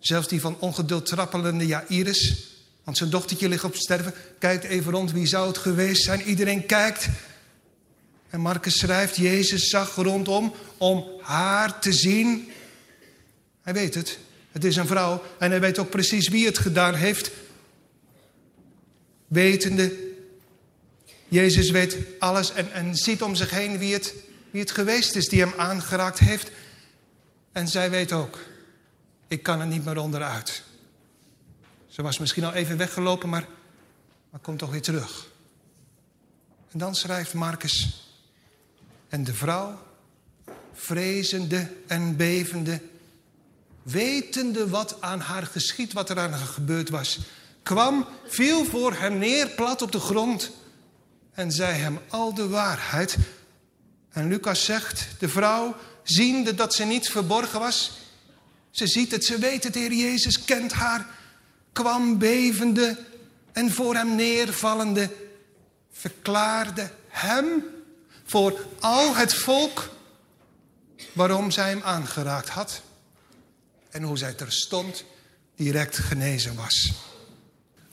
Zelfs 0.00 0.28
die 0.28 0.40
van 0.40 0.56
ongeduld 0.58 1.06
trappelende 1.06 1.66
Jairus. 1.66 2.48
Want 2.84 2.96
zijn 2.96 3.10
dochtertje 3.10 3.48
ligt 3.48 3.64
op 3.64 3.74
sterven. 3.74 4.14
Kijkt 4.38 4.64
even 4.64 4.92
rond, 4.92 5.12
wie 5.12 5.26
zou 5.26 5.46
het 5.46 5.58
geweest 5.58 6.02
zijn? 6.02 6.22
Iedereen 6.22 6.66
kijkt. 6.66 7.08
En 8.30 8.40
Marcus 8.40 8.78
schrijft, 8.78 9.16
Jezus 9.16 9.68
zag 9.68 9.94
rondom 9.94 10.54
om 10.76 11.04
haar 11.20 11.80
te 11.80 11.92
zien. 11.92 12.50
Hij 13.62 13.72
weet 13.72 13.94
het. 13.94 14.18
Het 14.52 14.64
is 14.64 14.76
een 14.76 14.86
vrouw. 14.86 15.22
En 15.38 15.50
hij 15.50 15.60
weet 15.60 15.78
ook 15.78 15.90
precies 15.90 16.28
wie 16.28 16.46
het 16.46 16.58
gedaan 16.58 16.94
heeft. 16.94 17.30
Wetende 19.26 20.08
Jezus 21.30 21.70
weet 21.70 21.96
alles 22.18 22.52
en, 22.52 22.72
en 22.72 22.96
ziet 22.96 23.22
om 23.22 23.34
zich 23.34 23.50
heen 23.50 23.78
wie 23.78 23.92
het, 23.92 24.14
wie 24.50 24.60
het 24.60 24.70
geweest 24.70 25.14
is 25.14 25.28
die 25.28 25.40
hem 25.40 25.52
aangeraakt 25.56 26.18
heeft. 26.18 26.50
En 27.52 27.68
zij 27.68 27.90
weet 27.90 28.12
ook, 28.12 28.38
ik 29.30 29.42
kan 29.42 29.60
er 29.60 29.66
niet 29.66 29.84
meer 29.84 29.98
onderuit. 29.98 30.62
Ze 31.86 32.02
was 32.02 32.18
misschien 32.18 32.44
al 32.44 32.52
even 32.52 32.76
weggelopen, 32.76 33.28
maar, 33.28 33.46
maar 34.30 34.40
komt 34.40 34.58
toch 34.58 34.70
weer 34.70 34.82
terug. 34.82 35.26
En 36.70 36.78
dan 36.78 36.94
schrijft 36.94 37.34
Marcus, 37.34 38.04
en 39.08 39.24
de 39.24 39.34
vrouw, 39.34 39.82
vrezende 40.72 41.72
en 41.86 42.16
bevende, 42.16 42.80
wetende 43.82 44.68
wat 44.68 44.96
aan 45.00 45.20
haar 45.20 45.46
geschied, 45.46 45.92
wat 45.92 46.10
er 46.10 46.18
aan 46.18 46.32
haar 46.32 46.46
gebeurd 46.46 46.88
was, 46.88 47.18
kwam, 47.62 48.06
viel 48.26 48.64
voor 48.64 48.92
hem 48.92 49.18
neer, 49.18 49.48
plat 49.48 49.82
op 49.82 49.92
de 49.92 50.00
grond 50.00 50.50
en 51.32 51.52
zei 51.52 51.78
hem 51.78 51.98
al 52.08 52.34
de 52.34 52.48
waarheid. 52.48 53.16
En 54.10 54.28
Lucas 54.28 54.64
zegt, 54.64 55.06
de 55.18 55.28
vrouw, 55.28 55.76
ziende 56.02 56.54
dat 56.54 56.74
ze 56.74 56.84
niet 56.84 57.10
verborgen 57.10 57.60
was, 57.60 57.99
ze 58.70 58.86
ziet 58.86 59.10
het, 59.10 59.24
ze 59.24 59.38
weet 59.38 59.64
het, 59.64 59.74
Heer 59.74 59.92
Jezus 59.92 60.44
kent 60.44 60.72
haar, 60.72 61.06
kwam 61.72 62.18
bevende 62.18 62.98
en 63.52 63.70
voor 63.70 63.94
hem 63.94 64.14
neervallende, 64.14 65.10
verklaarde 65.92 66.90
hem 67.08 67.64
voor 68.24 68.66
al 68.80 69.14
het 69.14 69.34
volk 69.34 69.90
waarom 71.12 71.50
zij 71.50 71.68
hem 71.68 71.82
aangeraakt 71.82 72.48
had 72.48 72.82
en 73.90 74.02
hoe 74.02 74.18
zij 74.18 74.32
terstond 74.32 75.04
direct 75.56 75.96
genezen 75.98 76.54
was. 76.54 76.92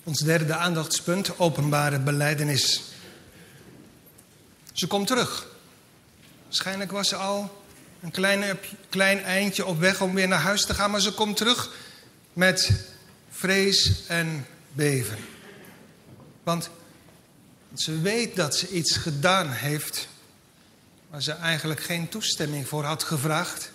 Ons 0.03 0.19
derde 0.19 0.55
aandachtspunt, 0.55 1.39
openbare 1.39 1.99
beleidenis. 1.99 2.81
Ze 4.73 4.87
komt 4.87 5.07
terug. 5.07 5.47
Waarschijnlijk 6.43 6.91
was 6.91 7.07
ze 7.07 7.15
al 7.15 7.65
een 8.07 8.13
kleine, 8.13 8.57
klein 8.89 9.23
eindje 9.23 9.65
op 9.65 9.79
weg 9.79 10.01
om 10.01 10.13
weer 10.13 10.27
naar 10.27 10.39
huis 10.39 10.65
te 10.65 10.73
gaan, 10.73 10.91
maar 10.91 11.01
ze 11.01 11.13
komt 11.13 11.37
terug 11.37 11.69
met 12.33 12.71
vrees 13.29 14.03
en 14.07 14.45
beven. 14.73 15.17
Want 16.43 16.69
ze 17.73 18.01
weet 18.01 18.35
dat 18.35 18.55
ze 18.55 18.67
iets 18.69 18.97
gedaan 18.97 19.49
heeft 19.49 20.07
waar 21.09 21.21
ze 21.21 21.31
eigenlijk 21.31 21.81
geen 21.81 22.09
toestemming 22.09 22.67
voor 22.67 22.83
had 22.83 23.03
gevraagd. 23.03 23.71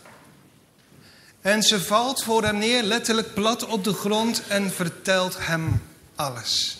En 1.41 1.63
ze 1.63 1.81
valt 1.81 2.23
voor 2.23 2.45
hem 2.45 2.59
neer, 2.59 2.83
letterlijk 2.83 3.35
plat 3.35 3.65
op 3.65 3.85
de 3.85 3.95
grond 3.95 4.43
en 4.49 4.71
vertelt 4.71 5.37
hem 5.39 5.83
alles. 6.15 6.79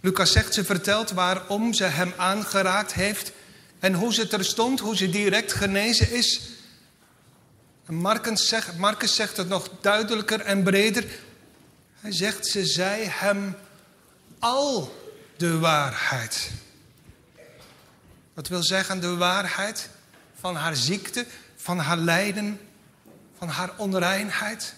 Lucas 0.00 0.32
zegt, 0.32 0.54
ze 0.54 0.64
vertelt 0.64 1.10
waarom 1.10 1.72
ze 1.72 1.84
hem 1.84 2.12
aangeraakt 2.16 2.92
heeft 2.92 3.32
en 3.78 3.94
hoe 3.94 4.14
ze 4.14 4.26
terstond, 4.26 4.80
hoe 4.80 4.96
ze 4.96 5.10
direct 5.10 5.52
genezen 5.52 6.10
is. 6.10 6.40
Marcus 7.86 8.48
zegt, 8.48 8.78
Marcus 8.78 9.14
zegt 9.14 9.36
het 9.36 9.48
nog 9.48 9.70
duidelijker 9.80 10.40
en 10.40 10.62
breder. 10.62 11.04
Hij 12.00 12.12
zegt, 12.12 12.46
ze 12.46 12.66
zei 12.66 13.04
hem 13.04 13.56
al 14.38 14.94
de 15.36 15.58
waarheid. 15.58 16.50
Wat 18.34 18.48
wil 18.48 18.62
zeggen 18.62 19.00
de 19.00 19.16
waarheid 19.16 19.88
van 20.40 20.56
haar 20.56 20.76
ziekte, 20.76 21.26
van 21.56 21.78
haar 21.78 21.96
lijden, 21.96 22.60
van 23.38 23.48
haar 23.48 23.70
onreinheid? 23.76 24.74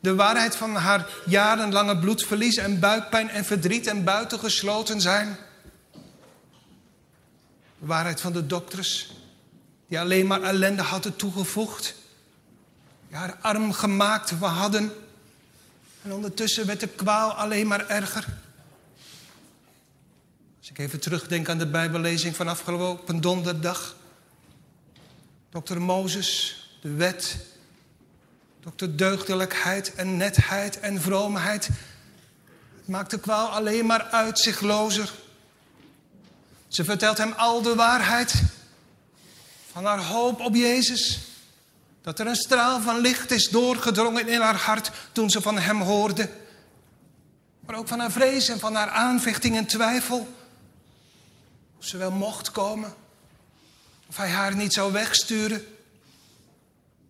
De 0.00 0.14
waarheid 0.14 0.56
van 0.56 0.74
haar 0.74 1.08
jarenlange 1.26 1.98
bloedverlies 1.98 2.56
en 2.56 2.78
buikpijn 2.78 3.30
en 3.30 3.44
verdriet 3.44 3.86
en 3.86 4.04
buitengesloten 4.04 5.00
zijn? 5.00 5.38
De 7.80 7.86
waarheid 7.86 8.20
van 8.20 8.32
de 8.32 8.46
dokters, 8.46 9.12
die 9.88 10.00
alleen 10.00 10.26
maar 10.26 10.42
ellende 10.42 10.82
hadden 10.82 11.16
toegevoegd. 11.16 11.94
Haar 13.10 13.36
arm 13.40 13.72
gemaakt 13.72 14.38
we 14.38 14.44
hadden. 14.44 14.92
En 16.02 16.12
ondertussen 16.12 16.66
werd 16.66 16.80
de 16.80 16.88
kwaal 16.88 17.32
alleen 17.32 17.66
maar 17.66 17.88
erger. 17.88 18.26
Als 20.58 20.70
ik 20.70 20.78
even 20.78 21.00
terugdenk 21.00 21.48
aan 21.48 21.58
de 21.58 21.66
Bijbellezing 21.66 22.36
van 22.36 22.48
afgelopen 22.48 23.20
donderdag. 23.20 23.96
Dokter 25.50 25.80
Mozes, 25.80 26.60
de 26.80 26.90
wet, 26.90 27.36
dokter 28.60 28.96
deugdelijkheid 28.96 29.94
en 29.94 30.16
netheid 30.16 30.80
en 30.80 31.00
vroomheid. 31.00 31.66
Het 32.76 32.88
maakt 32.88 33.10
de 33.10 33.20
kwaal 33.20 33.48
alleen 33.48 33.86
maar 33.86 34.02
uitzichtlozer. 34.02 35.12
Ze 36.70 36.84
vertelt 36.84 37.18
hem 37.18 37.32
al 37.32 37.62
de 37.62 37.74
waarheid 37.74 38.34
van 39.72 39.84
haar 39.84 40.04
hoop 40.04 40.40
op 40.40 40.54
Jezus. 40.54 41.18
Dat 42.02 42.18
er 42.18 42.26
een 42.26 42.36
straal 42.36 42.80
van 42.80 42.98
licht 42.98 43.30
is 43.30 43.48
doorgedrongen 43.48 44.28
in 44.28 44.40
haar 44.40 44.56
hart 44.56 44.90
toen 45.12 45.30
ze 45.30 45.40
van 45.40 45.58
hem 45.58 45.80
hoorde. 45.80 46.30
Maar 47.60 47.76
ook 47.76 47.88
van 47.88 47.98
haar 47.98 48.10
vrees 48.10 48.48
en 48.48 48.58
van 48.58 48.74
haar 48.74 48.88
aanvechting 48.88 49.56
en 49.56 49.66
twijfel. 49.66 50.34
Of 51.78 51.84
ze 51.84 51.96
wel 51.96 52.10
mocht 52.10 52.50
komen. 52.50 52.94
Of 54.06 54.16
hij 54.16 54.28
haar 54.28 54.56
niet 54.56 54.72
zou 54.72 54.92
wegsturen. 54.92 55.66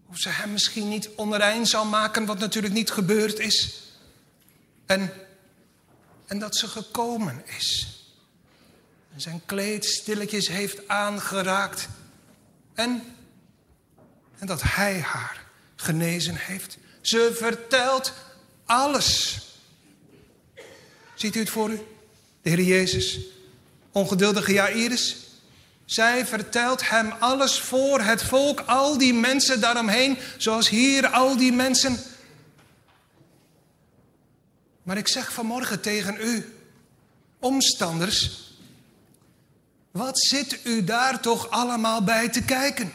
Of 0.08 0.18
ze 0.18 0.28
hem 0.28 0.52
misschien 0.52 0.88
niet 0.88 1.08
onrein 1.16 1.66
zou 1.66 1.86
maken, 1.86 2.26
wat 2.26 2.38
natuurlijk 2.38 2.74
niet 2.74 2.90
gebeurd 2.90 3.38
is. 3.38 3.82
En, 4.86 5.12
en 6.26 6.38
dat 6.38 6.56
ze 6.56 6.68
gekomen 6.68 7.42
is. 7.56 7.99
Zijn 9.20 9.42
kleed 9.46 9.84
stilletjes 9.84 10.48
heeft 10.48 10.88
aangeraakt. 10.88 11.88
En, 12.74 13.02
en 14.38 14.46
dat 14.46 14.62
hij 14.62 15.00
haar 15.00 15.44
genezen 15.76 16.36
heeft. 16.36 16.78
Ze 17.00 17.30
vertelt 17.34 18.12
alles. 18.64 19.40
Ziet 21.14 21.36
u 21.36 21.38
het 21.38 21.50
voor 21.50 21.70
u? 21.70 21.80
De 22.42 22.50
Heer 22.50 22.60
Jezus, 22.60 23.18
ongeduldige 23.92 24.52
Jairus. 24.52 25.16
Zij 25.84 26.26
vertelt 26.26 26.88
hem 26.88 27.12
alles 27.18 27.60
voor 27.60 28.00
het 28.00 28.22
volk, 28.22 28.60
al 28.60 28.98
die 28.98 29.14
mensen 29.14 29.60
daaromheen, 29.60 30.18
zoals 30.36 30.68
hier 30.68 31.06
al 31.06 31.36
die 31.36 31.52
mensen. 31.52 31.98
Maar 34.82 34.96
ik 34.96 35.08
zeg 35.08 35.32
vanmorgen 35.32 35.80
tegen 35.80 36.16
u, 36.20 36.54
omstanders, 37.38 38.48
wat 39.90 40.20
zit 40.20 40.60
u 40.64 40.84
daar 40.84 41.20
toch 41.20 41.50
allemaal 41.50 42.04
bij 42.04 42.28
te 42.28 42.42
kijken? 42.42 42.92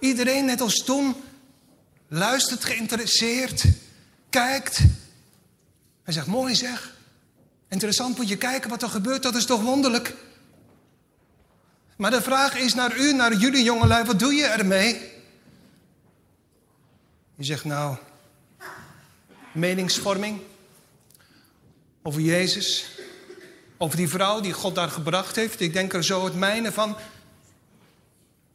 Iedereen, 0.00 0.44
net 0.44 0.60
als 0.60 0.84
toen, 0.84 1.14
luistert 2.08 2.64
geïnteresseerd, 2.64 3.64
kijkt. 4.30 4.78
Hij 6.02 6.14
zegt, 6.14 6.26
mooi 6.26 6.54
zeg. 6.54 6.96
Interessant 7.68 8.16
moet 8.16 8.28
je 8.28 8.36
kijken 8.36 8.70
wat 8.70 8.82
er 8.82 8.88
gebeurt, 8.88 9.22
dat 9.22 9.34
is 9.34 9.44
toch 9.44 9.62
wonderlijk. 9.62 10.14
Maar 11.96 12.10
de 12.10 12.22
vraag 12.22 12.56
is 12.56 12.74
naar 12.74 12.96
u, 12.96 13.12
naar 13.12 13.34
jullie 13.34 13.62
jongelui, 13.62 14.04
wat 14.04 14.18
doe 14.18 14.34
je 14.34 14.44
ermee? 14.44 15.12
Je 17.36 17.44
zegt 17.44 17.64
nou, 17.64 17.96
meningsvorming 19.52 20.40
over 22.02 22.20
Jezus, 22.20 22.86
over 23.84 23.96
die 23.96 24.08
vrouw 24.08 24.40
die 24.40 24.52
God 24.52 24.74
daar 24.74 24.90
gebracht 24.90 25.36
heeft. 25.36 25.60
Ik 25.60 25.72
denk 25.72 25.92
er 25.92 26.04
zo 26.04 26.24
het 26.24 26.34
mijne 26.34 26.72
van. 26.72 26.96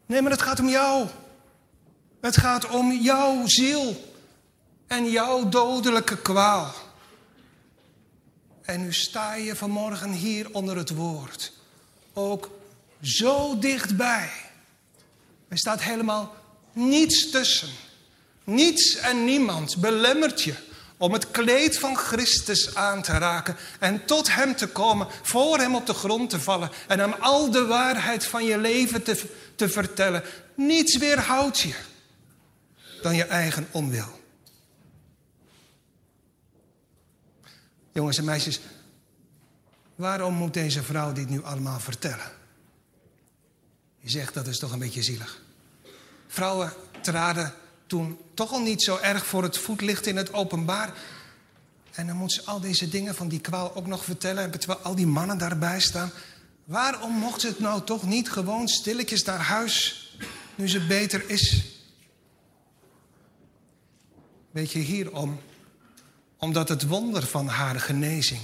Nee, 0.06 0.22
maar 0.22 0.32
het 0.32 0.42
gaat 0.42 0.60
om 0.60 0.70
jou. 0.70 1.08
Het 2.22 2.38
gaat 2.38 2.70
om 2.70 2.92
jouw 2.92 3.42
ziel 3.46 4.14
en 4.88 5.10
jouw 5.10 5.50
dodelijke 5.50 6.18
kwaal. 6.18 6.74
En 8.62 8.82
nu 8.82 8.94
sta 8.94 9.34
je 9.34 9.56
vanmorgen 9.56 10.12
hier 10.12 10.48
onder 10.52 10.78
het 10.78 10.90
woord. 10.90 11.52
Ook 12.14 12.50
zo 13.02 13.60
dichtbij. 13.60 14.32
Er 15.48 15.58
staat 15.58 15.82
helemaal 15.82 16.34
niets 16.74 17.30
tussen. 17.30 17.70
Niets 18.44 18.96
en 18.96 19.26
niemand 19.26 19.78
belemmert 19.78 20.42
je 20.42 20.56
om 21.00 21.14
het 21.14 21.32
kleed 21.32 21.80
van 21.80 21.96
Christus 21.96 22.76
aan 22.76 23.02
te 23.02 23.12
raken 23.12 23.56
en 23.80 24.06
tot 24.06 24.36
Hem 24.36 24.56
te 24.56 24.68
komen, 24.68 25.08
voor 25.22 25.58
Hem 25.58 25.76
op 25.76 25.86
de 25.86 25.94
grond 25.94 26.30
te 26.30 26.40
vallen 26.40 26.72
en 26.88 27.00
Hem 27.00 27.14
al 27.14 27.52
de 27.52 27.66
waarheid 27.66 28.26
van 28.26 28.46
je 28.46 28.58
leven 28.58 29.04
te, 29.04 29.24
te 29.56 29.70
vertellen. 29.70 30.24
Niets 30.56 30.98
weerhoudt 30.98 31.60
je 31.60 31.74
dan 33.02 33.16
je 33.16 33.24
eigen 33.24 33.68
onwil. 33.72 34.20
Jongens 37.92 38.18
en 38.18 38.26
meisjes, 38.26 38.60
waarom 39.96 40.34
moet 40.34 40.54
deze 40.54 40.84
vrouw 40.84 41.14
dit 41.14 41.30
nu 41.30 41.44
allemaal 41.44 41.80
vertellen? 41.80 42.32
Je 44.00 44.10
zegt 44.10 44.34
dat 44.34 44.48
is 44.48 44.60
toch 44.60 44.72
een 44.72 44.80
beetje 44.80 45.04
zielig. 45.04 45.42
Vrouwen 46.28 46.74
traden 47.02 47.54
toen 47.90 48.18
toch 48.34 48.52
al 48.52 48.62
niet 48.62 48.84
zo 48.84 48.98
erg 48.98 49.26
voor 49.26 49.44
het 49.44 49.58
voetlicht 49.58 50.06
in 50.06 50.18
het 50.18 50.34
openbaar. 50.34 50.94
En 51.92 52.08
dan 52.08 52.16
moet 52.16 52.32
ze 52.32 52.46
al 52.46 52.60
deze 52.60 52.90
dingen 52.90 53.16
van 53.16 53.28
die 53.28 53.40
kwaal 53.40 53.76
ook 53.76 53.88
nog 53.88 54.04
vertellen, 54.04 54.52
terwijl 54.52 54.80
al 54.80 54.96
die 54.96 55.08
mannen 55.08 55.38
daarbij 55.38 55.80
staan. 55.80 56.12
Waarom 56.64 57.12
mocht 57.12 57.42
ze 57.42 57.48
het 57.48 57.60
nou 57.60 57.84
toch 57.84 58.04
niet 58.04 58.30
gewoon 58.32 58.68
stilletjes 58.68 59.24
naar 59.24 59.40
huis, 59.40 60.08
nu 60.56 60.70
ze 60.70 60.86
beter 60.86 61.30
is? 61.30 61.64
Weet 64.52 64.72
je 64.72 64.80
hierom? 64.80 65.40
Omdat 66.38 66.70
het 66.70 66.88
wonder 66.88 67.26
van 67.26 67.48
haar 67.48 67.80
genezing 67.80 68.42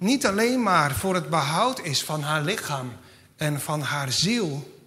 niet 0.00 0.26
alleen 0.26 0.62
maar 0.62 0.94
voor 0.94 1.14
het 1.14 1.30
behoud 1.30 1.80
is 1.80 2.02
van 2.02 2.22
haar 2.22 2.42
lichaam 2.42 2.92
en 3.36 3.60
van 3.60 3.80
haar 3.80 4.12
ziel, 4.12 4.80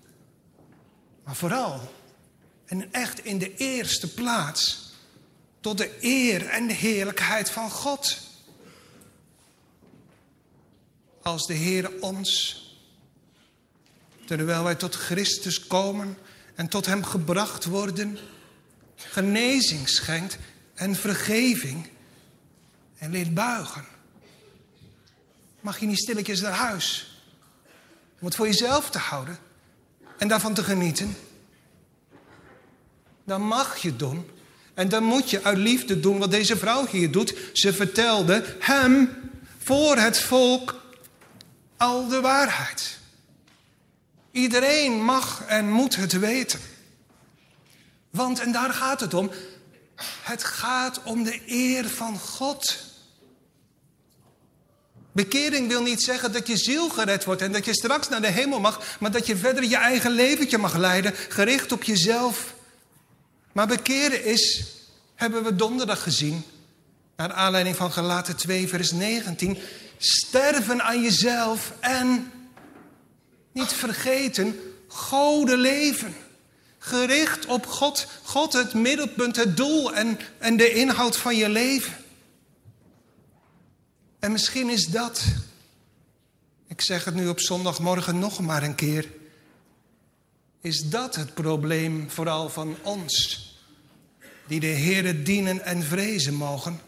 maar 1.24 1.36
vooral 1.36 1.92
en 2.66 2.94
echt 2.94 3.26
in 3.26 3.38
de 3.38 3.56
eerste 3.56 4.14
plaats 4.14 4.92
tot 5.60 5.78
de 5.78 5.98
eer 6.02 6.46
en 6.46 6.68
de 6.68 6.74
heerlijkheid 6.74 7.50
van 7.50 7.72
God. 7.72 8.18
Als 11.22 11.48
de 11.48 11.54
Heer 11.54 11.92
ons, 12.02 12.62
terwijl 14.26 14.64
wij 14.64 14.76
tot 14.76 14.96
Christus 14.96 15.68
komen 15.68 16.18
en 16.56 16.68
tot 16.68 16.86
Hem 16.86 17.04
gebracht 17.04 17.66
worden, 17.66 18.18
genezing 18.96 19.90
schenkt 19.90 20.38
en 20.74 20.96
vergeving 20.96 21.90
en 22.98 23.12
leert 23.12 23.34
buigen. 23.34 23.86
Mag 25.60 25.80
je 25.80 25.86
niet 25.86 26.00
stilletjes 26.00 26.42
naar 26.42 26.52
huis? 26.52 27.18
Om 28.20 28.26
het 28.26 28.36
voor 28.36 28.48
jezelf 28.48 28.90
te 28.90 28.98
houden 28.98 29.38
en 30.18 30.28
daarvan 30.28 30.54
te 30.54 30.64
genieten. 30.64 31.16
Dan 33.26 33.42
mag 33.42 33.78
je 33.78 33.96
doen. 33.96 34.30
En 34.74 34.90
dan 34.90 35.04
moet 35.04 35.30
je 35.30 35.44
uit 35.44 35.58
liefde 35.58 36.00
doen 36.00 36.18
wat 36.18 36.32
deze 36.32 36.58
vrouw 36.58 36.88
hier 36.88 37.12
doet. 37.12 37.36
Ze 37.54 37.74
vertelde 37.74 38.56
hem 38.60 39.10
voor 39.58 39.98
het 39.98 40.20
volk 40.20 40.82
al 41.78 42.08
de 42.08 42.22
waarheid. 42.22 42.98
Iedereen 44.32 45.04
mag 45.04 45.44
en 45.48 45.70
moet 45.70 45.96
het 45.96 46.12
weten. 46.12 46.60
Want, 48.10 48.40
en 48.40 48.52
daar 48.52 48.74
gaat 48.74 49.00
het 49.00 49.14
om, 49.14 49.32
Het 50.22 50.44
gaat 50.44 51.04
om 51.04 51.24
de 51.24 51.42
eer 51.46 51.90
van 51.90 52.20
God. 52.20 52.78
Bekering 55.12 55.68
wil 55.68 55.82
niet 55.82 56.04
zeggen 56.04 56.32
dat 56.32 56.48
je 56.48 56.58
ziel 56.58 56.90
gered 56.90 57.24
wordt 57.24 57.42
en 57.42 57.52
dat 57.52 57.66
je 57.66 57.74
straks 57.74 58.10
naar 58.10 58.22
de 58.22 58.28
hemel 58.28 58.60
mag, 58.60 58.98
maar 59.00 59.12
dat 59.12 59.28
je 59.28 59.38
verder 59.38 59.64
je 59.64 59.76
eigen 59.76 60.12
leventje 60.12 60.58
mag 60.58 60.76
leiden, 60.76 61.14
gericht 61.30 61.72
op 61.72 61.84
jezelf. 61.84 62.53
Maar 63.54 63.68
bekeren 63.68 64.26
is, 64.26 64.64
hebben 65.16 65.44
we 65.44 65.56
donderdag 65.56 66.04
gezien, 66.04 66.44
naar 67.16 67.32
aanleiding 67.32 67.76
van 67.76 67.92
Galaten 67.92 68.36
2, 68.36 68.68
vers 68.68 68.92
19, 68.92 69.58
sterven 69.98 70.84
aan 70.84 71.02
jezelf 71.02 71.74
en 71.80 72.32
niet 73.52 73.74
vergeten, 73.74 74.60
goden 74.88 75.58
leven. 75.58 76.16
Gericht 76.78 77.46
op 77.46 77.66
God, 77.66 78.08
God 78.24 78.54
het 78.54 78.74
middelpunt, 78.74 79.36
het 79.36 79.58
doel 79.58 79.94
en, 79.94 80.20
en 80.38 80.58
de 80.58 80.74
inhoud 80.74 81.18
van 81.18 81.36
je 81.36 81.50
leven. 81.50 81.94
En 84.20 84.32
misschien 84.32 84.70
is 84.70 84.86
dat, 84.86 85.24
ik 86.68 86.82
zeg 86.82 87.06
het 87.06 87.16
nu 87.16 87.28
op 87.28 87.40
zondagmorgen 87.40 88.20
nog 88.20 88.40
maar 88.40 88.64
een 88.64 88.76
keer, 88.76 89.08
is 90.64 90.90
dat 90.90 91.16
het 91.16 91.34
probleem 91.34 92.10
vooral 92.10 92.50
van 92.50 92.78
ons, 92.82 93.40
die 94.48 94.60
de 94.60 94.68
Heere 94.68 95.24
dienen 95.24 95.64
en 95.64 95.84
vrezen 95.84 96.34
mogen 96.34 96.80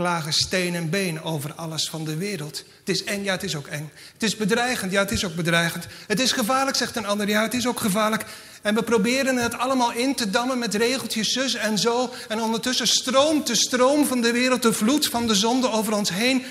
klagen 0.00 0.32
steen 0.32 0.74
en 0.74 0.90
been 0.90 1.22
over 1.22 1.54
alles 1.54 1.88
van 1.88 2.04
de 2.04 2.16
wereld. 2.16 2.64
Het 2.78 2.88
is 2.88 3.04
eng, 3.04 3.24
ja, 3.24 3.32
het 3.32 3.42
is 3.42 3.56
ook 3.56 3.66
eng. 3.66 3.90
Het 4.12 4.22
is 4.22 4.36
bedreigend, 4.36 4.92
ja, 4.92 5.00
het 5.00 5.10
is 5.10 5.24
ook 5.24 5.34
bedreigend. 5.34 5.86
Het 6.06 6.20
is 6.20 6.32
gevaarlijk, 6.32 6.76
zegt 6.76 6.96
een 6.96 7.06
ander, 7.06 7.28
ja, 7.28 7.42
het 7.42 7.54
is 7.54 7.66
ook 7.66 7.80
gevaarlijk. 7.80 8.24
En 8.62 8.74
we 8.74 8.82
proberen 8.82 9.36
het 9.36 9.58
allemaal 9.58 9.92
in 9.92 10.14
te 10.14 10.30
dammen 10.30 10.58
met 10.58 10.74
regeltjes 10.74 11.32
zus 11.32 11.54
en 11.54 11.78
zo. 11.78 12.10
En 12.28 12.40
ondertussen 12.40 12.86
stroomt 12.86 13.46
de 13.46 13.54
stroom 13.54 14.06
van 14.06 14.20
de 14.20 14.32
wereld, 14.32 14.62
de 14.62 14.72
vloed 14.72 15.06
van 15.06 15.26
de 15.26 15.34
zonde 15.34 15.70
over 15.70 15.92
ons 15.92 16.10
heen. 16.10 16.44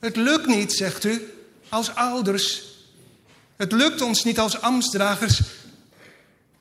Het 0.00 0.16
lukt 0.16 0.46
niet, 0.46 0.72
zegt 0.72 1.04
u, 1.04 1.32
als 1.68 1.94
ouders. 1.94 2.69
Het 3.60 3.72
lukt 3.72 4.00
ons 4.00 4.24
niet 4.24 4.38
als 4.38 4.60
ambtsdragers. 4.60 5.40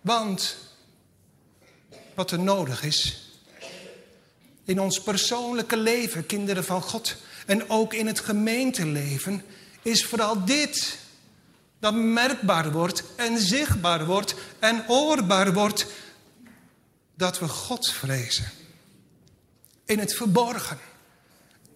Want 0.01 0.57
wat 2.15 2.31
er 2.31 2.39
nodig 2.39 2.83
is, 2.83 3.29
in 4.65 4.79
ons 4.79 5.01
persoonlijke 5.01 5.77
leven, 5.77 6.25
kinderen 6.25 6.63
van 6.63 6.81
God, 6.81 7.15
en 7.45 7.69
ook 7.69 7.93
in 7.93 8.07
het 8.07 8.19
gemeenteleven, 8.19 9.43
is 9.81 10.05
vooral 10.05 10.45
dit 10.45 10.97
dat 11.79 11.93
merkbaar 11.93 12.71
wordt 12.71 13.03
en 13.15 13.39
zichtbaar 13.39 14.05
wordt 14.05 14.35
en 14.59 14.85
hoorbaar 14.85 15.53
wordt 15.53 15.85
dat 17.15 17.39
we 17.39 17.47
God 17.47 17.91
vrezen. 17.91 18.51
In 19.85 19.99
het 19.99 20.13
verborgen 20.13 20.79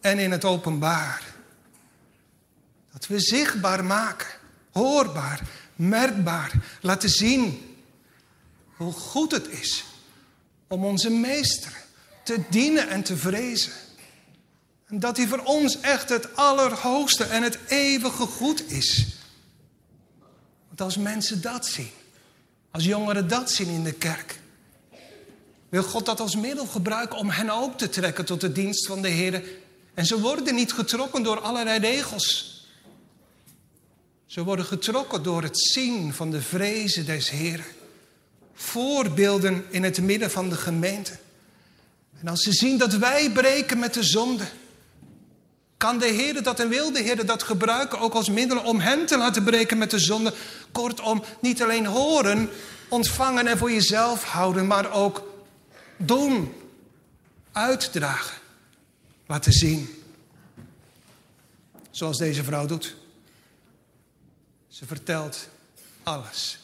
en 0.01 0.19
in 0.19 0.31
het 0.31 0.45
openbaar. 0.45 1.23
Dat 2.91 3.07
we 3.07 3.19
zichtbaar 3.19 3.85
maken, 3.85 4.41
hoorbaar, 4.73 5.41
merkbaar, 5.75 6.51
laten 6.81 7.09
zien 7.09 7.75
hoe 8.75 8.91
goed 8.91 9.31
het 9.31 9.47
is 9.47 9.83
om 10.67 10.85
onze 10.85 11.09
meester 11.09 11.83
te 12.23 12.43
dienen 12.49 12.89
en 12.89 13.03
te 13.03 13.17
vrezen. 13.17 13.71
En 14.87 14.99
dat 14.99 15.17
hij 15.17 15.27
voor 15.27 15.41
ons 15.43 15.79
echt 15.79 16.09
het 16.09 16.35
allerhoogste 16.35 17.23
en 17.23 17.43
het 17.43 17.59
eeuwige 17.67 18.25
goed 18.25 18.71
is. 18.71 19.07
Want 20.67 20.81
als 20.81 20.97
mensen 20.97 21.41
dat 21.41 21.65
zien, 21.65 21.89
als 22.71 22.83
jongeren 22.83 23.27
dat 23.27 23.51
zien 23.51 23.67
in 23.67 23.83
de 23.83 23.93
kerk, 23.93 24.39
wil 25.69 25.83
God 25.83 26.05
dat 26.05 26.19
als 26.19 26.35
middel 26.35 26.65
gebruiken 26.65 27.17
om 27.17 27.29
hen 27.29 27.49
ook 27.49 27.77
te 27.77 27.89
trekken 27.89 28.25
tot 28.25 28.41
de 28.41 28.51
dienst 28.51 28.87
van 28.87 29.01
de 29.01 29.07
Heer. 29.07 29.43
En 29.93 30.05
ze 30.05 30.19
worden 30.19 30.55
niet 30.55 30.73
getrokken 30.73 31.23
door 31.23 31.39
allerlei 31.39 31.79
regels. 31.79 32.52
Ze 34.33 34.43
worden 34.43 34.65
getrokken 34.65 35.23
door 35.23 35.43
het 35.43 35.59
zien 35.59 36.13
van 36.13 36.31
de 36.31 36.41
vrezen 36.41 37.05
des 37.05 37.29
Heeren. 37.29 37.65
Voorbeelden 38.53 39.65
in 39.69 39.83
het 39.83 40.01
midden 40.01 40.31
van 40.31 40.49
de 40.49 40.55
gemeente. 40.55 41.11
En 42.19 42.27
als 42.27 42.41
ze 42.41 42.51
zien 42.51 42.77
dat 42.77 42.93
wij 42.93 43.31
breken 43.31 43.79
met 43.79 43.93
de 43.93 44.03
zonde, 44.03 44.43
kan 45.77 45.97
de 45.97 46.05
Heer 46.05 46.43
dat 46.43 46.59
en 46.59 46.69
wil 46.69 46.91
de 46.91 47.01
Heer 47.01 47.25
dat 47.25 47.43
gebruiken 47.43 47.99
ook 47.99 48.13
als 48.13 48.29
middel 48.29 48.59
om 48.59 48.79
hen 48.79 49.05
te 49.05 49.17
laten 49.17 49.43
breken 49.43 49.77
met 49.77 49.91
de 49.91 49.99
zonde. 49.99 50.33
Kortom, 50.71 51.23
niet 51.39 51.63
alleen 51.63 51.85
horen, 51.85 52.49
ontvangen 52.87 53.47
en 53.47 53.57
voor 53.57 53.71
jezelf 53.71 54.23
houden, 54.23 54.67
maar 54.67 54.91
ook 54.91 55.23
doen, 55.97 56.53
uitdragen, 57.51 58.37
laten 59.27 59.53
zien. 59.53 60.03
Zoals 61.91 62.17
deze 62.17 62.43
vrouw 62.43 62.65
doet. 62.65 63.01
Ze 64.73 64.85
vertelt 64.85 65.47
alles. 66.03 66.59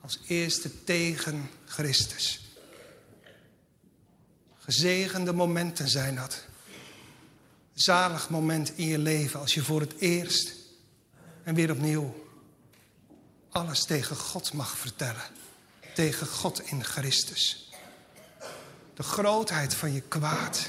Als 0.00 0.18
eerste 0.26 0.84
tegen 0.84 1.50
Christus. 1.64 2.40
Gezegende 4.58 5.32
momenten 5.32 5.88
zijn 5.88 6.14
dat. 6.14 6.44
Zalig 7.72 8.30
moment 8.30 8.72
in 8.76 8.86
je 8.86 8.98
leven 8.98 9.40
als 9.40 9.54
je 9.54 9.62
voor 9.62 9.80
het 9.80 9.98
eerst 9.98 10.54
en 11.42 11.54
weer 11.54 11.70
opnieuw 11.70 12.26
alles 13.50 13.84
tegen 13.84 14.16
God 14.16 14.52
mag 14.52 14.76
vertellen. 14.76 15.24
Tegen 15.94 16.26
God 16.26 16.60
in 16.60 16.84
Christus. 16.84 17.70
De 18.94 19.02
grootheid 19.02 19.74
van 19.74 19.92
je 19.92 20.00
kwaad. 20.00 20.68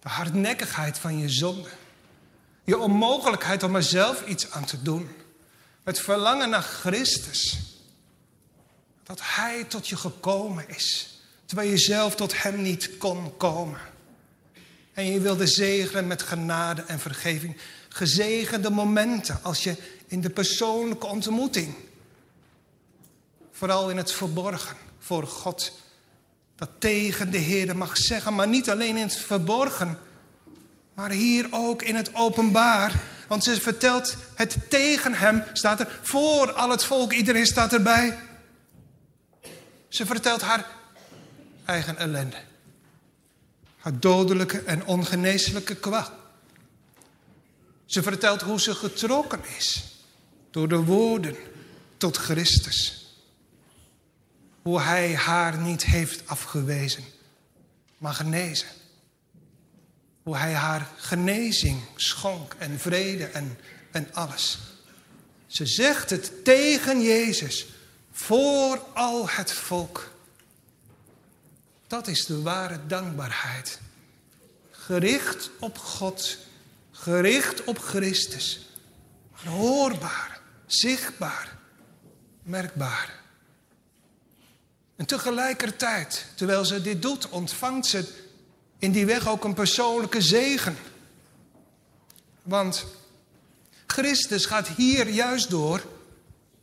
De 0.00 0.08
hardnekkigheid 0.08 0.98
van 0.98 1.18
je 1.18 1.28
zonde. 1.28 1.79
Je 2.64 2.78
onmogelijkheid 2.78 3.62
om 3.62 3.76
er 3.76 3.82
zelf 3.82 4.26
iets 4.26 4.50
aan 4.50 4.64
te 4.64 4.82
doen. 4.82 5.08
Het 5.82 6.00
verlangen 6.00 6.50
naar 6.50 6.62
Christus. 6.62 7.58
Dat 9.02 9.20
Hij 9.22 9.64
tot 9.64 9.88
je 9.88 9.96
gekomen 9.96 10.68
is. 10.68 11.18
Terwijl 11.44 11.70
je 11.70 11.78
zelf 11.78 12.14
tot 12.14 12.42
Hem 12.42 12.62
niet 12.62 12.96
kon 12.98 13.36
komen. 13.36 13.80
En 14.92 15.04
je 15.04 15.20
wilde 15.20 15.46
zegenen 15.46 16.06
met 16.06 16.22
genade 16.22 16.82
en 16.82 16.98
vergeving. 16.98 17.56
Gezegende 17.88 18.70
momenten 18.70 19.38
als 19.42 19.62
je 19.62 19.76
in 20.06 20.20
de 20.20 20.30
persoonlijke 20.30 21.06
ontmoeting. 21.06 21.74
Vooral 23.52 23.90
in 23.90 23.96
het 23.96 24.12
verborgen 24.12 24.76
voor 24.98 25.26
God. 25.26 25.72
Dat 26.56 26.70
tegen 26.78 27.30
de 27.30 27.38
Heer 27.38 27.76
mag 27.76 27.96
zeggen. 27.96 28.34
Maar 28.34 28.48
niet 28.48 28.70
alleen 28.70 28.96
in 28.96 29.02
het 29.02 29.16
verborgen. 29.16 29.98
Maar 31.00 31.10
hier 31.10 31.46
ook 31.50 31.82
in 31.82 31.94
het 31.94 32.14
openbaar. 32.14 33.02
Want 33.28 33.44
ze 33.44 33.60
vertelt 33.60 34.16
het 34.34 34.56
tegen 34.68 35.14
hem. 35.14 35.42
Staat 35.52 35.80
er 35.80 35.98
voor 36.02 36.52
al 36.52 36.70
het 36.70 36.84
volk. 36.84 37.12
Iedereen 37.12 37.46
staat 37.46 37.72
erbij. 37.72 38.18
Ze 39.88 40.06
vertelt 40.06 40.40
haar 40.40 40.66
eigen 41.64 41.96
ellende. 41.96 42.36
Haar 43.78 43.98
dodelijke 43.98 44.62
en 44.62 44.84
ongeneeslijke 44.84 45.74
kwaal. 45.74 46.12
Ze 47.86 48.02
vertelt 48.02 48.40
hoe 48.40 48.60
ze 48.60 48.74
getrokken 48.74 49.40
is 49.56 49.84
door 50.50 50.68
de 50.68 50.84
woorden 50.84 51.36
tot 51.96 52.16
Christus. 52.16 53.06
Hoe 54.62 54.80
hij 54.80 55.14
haar 55.14 55.58
niet 55.58 55.84
heeft 55.84 56.28
afgewezen, 56.28 57.04
maar 57.98 58.14
genezen. 58.14 58.79
Hoe 60.22 60.36
hij 60.36 60.52
haar 60.52 60.88
genezing 60.96 61.82
schonk 61.96 62.54
en 62.58 62.78
vrede 62.78 63.24
en, 63.24 63.58
en 63.90 64.14
alles. 64.14 64.58
Ze 65.46 65.66
zegt 65.66 66.10
het 66.10 66.44
tegen 66.44 67.02
Jezus 67.02 67.66
voor 68.12 68.78
al 68.94 69.28
het 69.28 69.52
volk. 69.52 70.10
Dat 71.86 72.06
is 72.06 72.26
de 72.26 72.42
ware 72.42 72.86
dankbaarheid. 72.86 73.80
Gericht 74.70 75.50
op 75.58 75.78
God, 75.78 76.38
gericht 76.90 77.64
op 77.64 77.78
Christus. 77.78 78.68
Hoorbaar, 79.32 80.40
zichtbaar, 80.66 81.58
merkbaar. 82.42 83.18
En 84.96 85.06
tegelijkertijd, 85.06 86.26
terwijl 86.34 86.64
ze 86.64 86.82
dit 86.82 87.02
doet, 87.02 87.28
ontvangt 87.28 87.86
ze 87.86 88.28
in 88.80 88.92
die 88.92 89.06
weg 89.06 89.28
ook 89.28 89.44
een 89.44 89.54
persoonlijke 89.54 90.20
zegen. 90.20 90.76
Want 92.42 92.86
Christus 93.86 94.46
gaat 94.46 94.68
hier 94.68 95.08
juist 95.08 95.50
door 95.50 95.82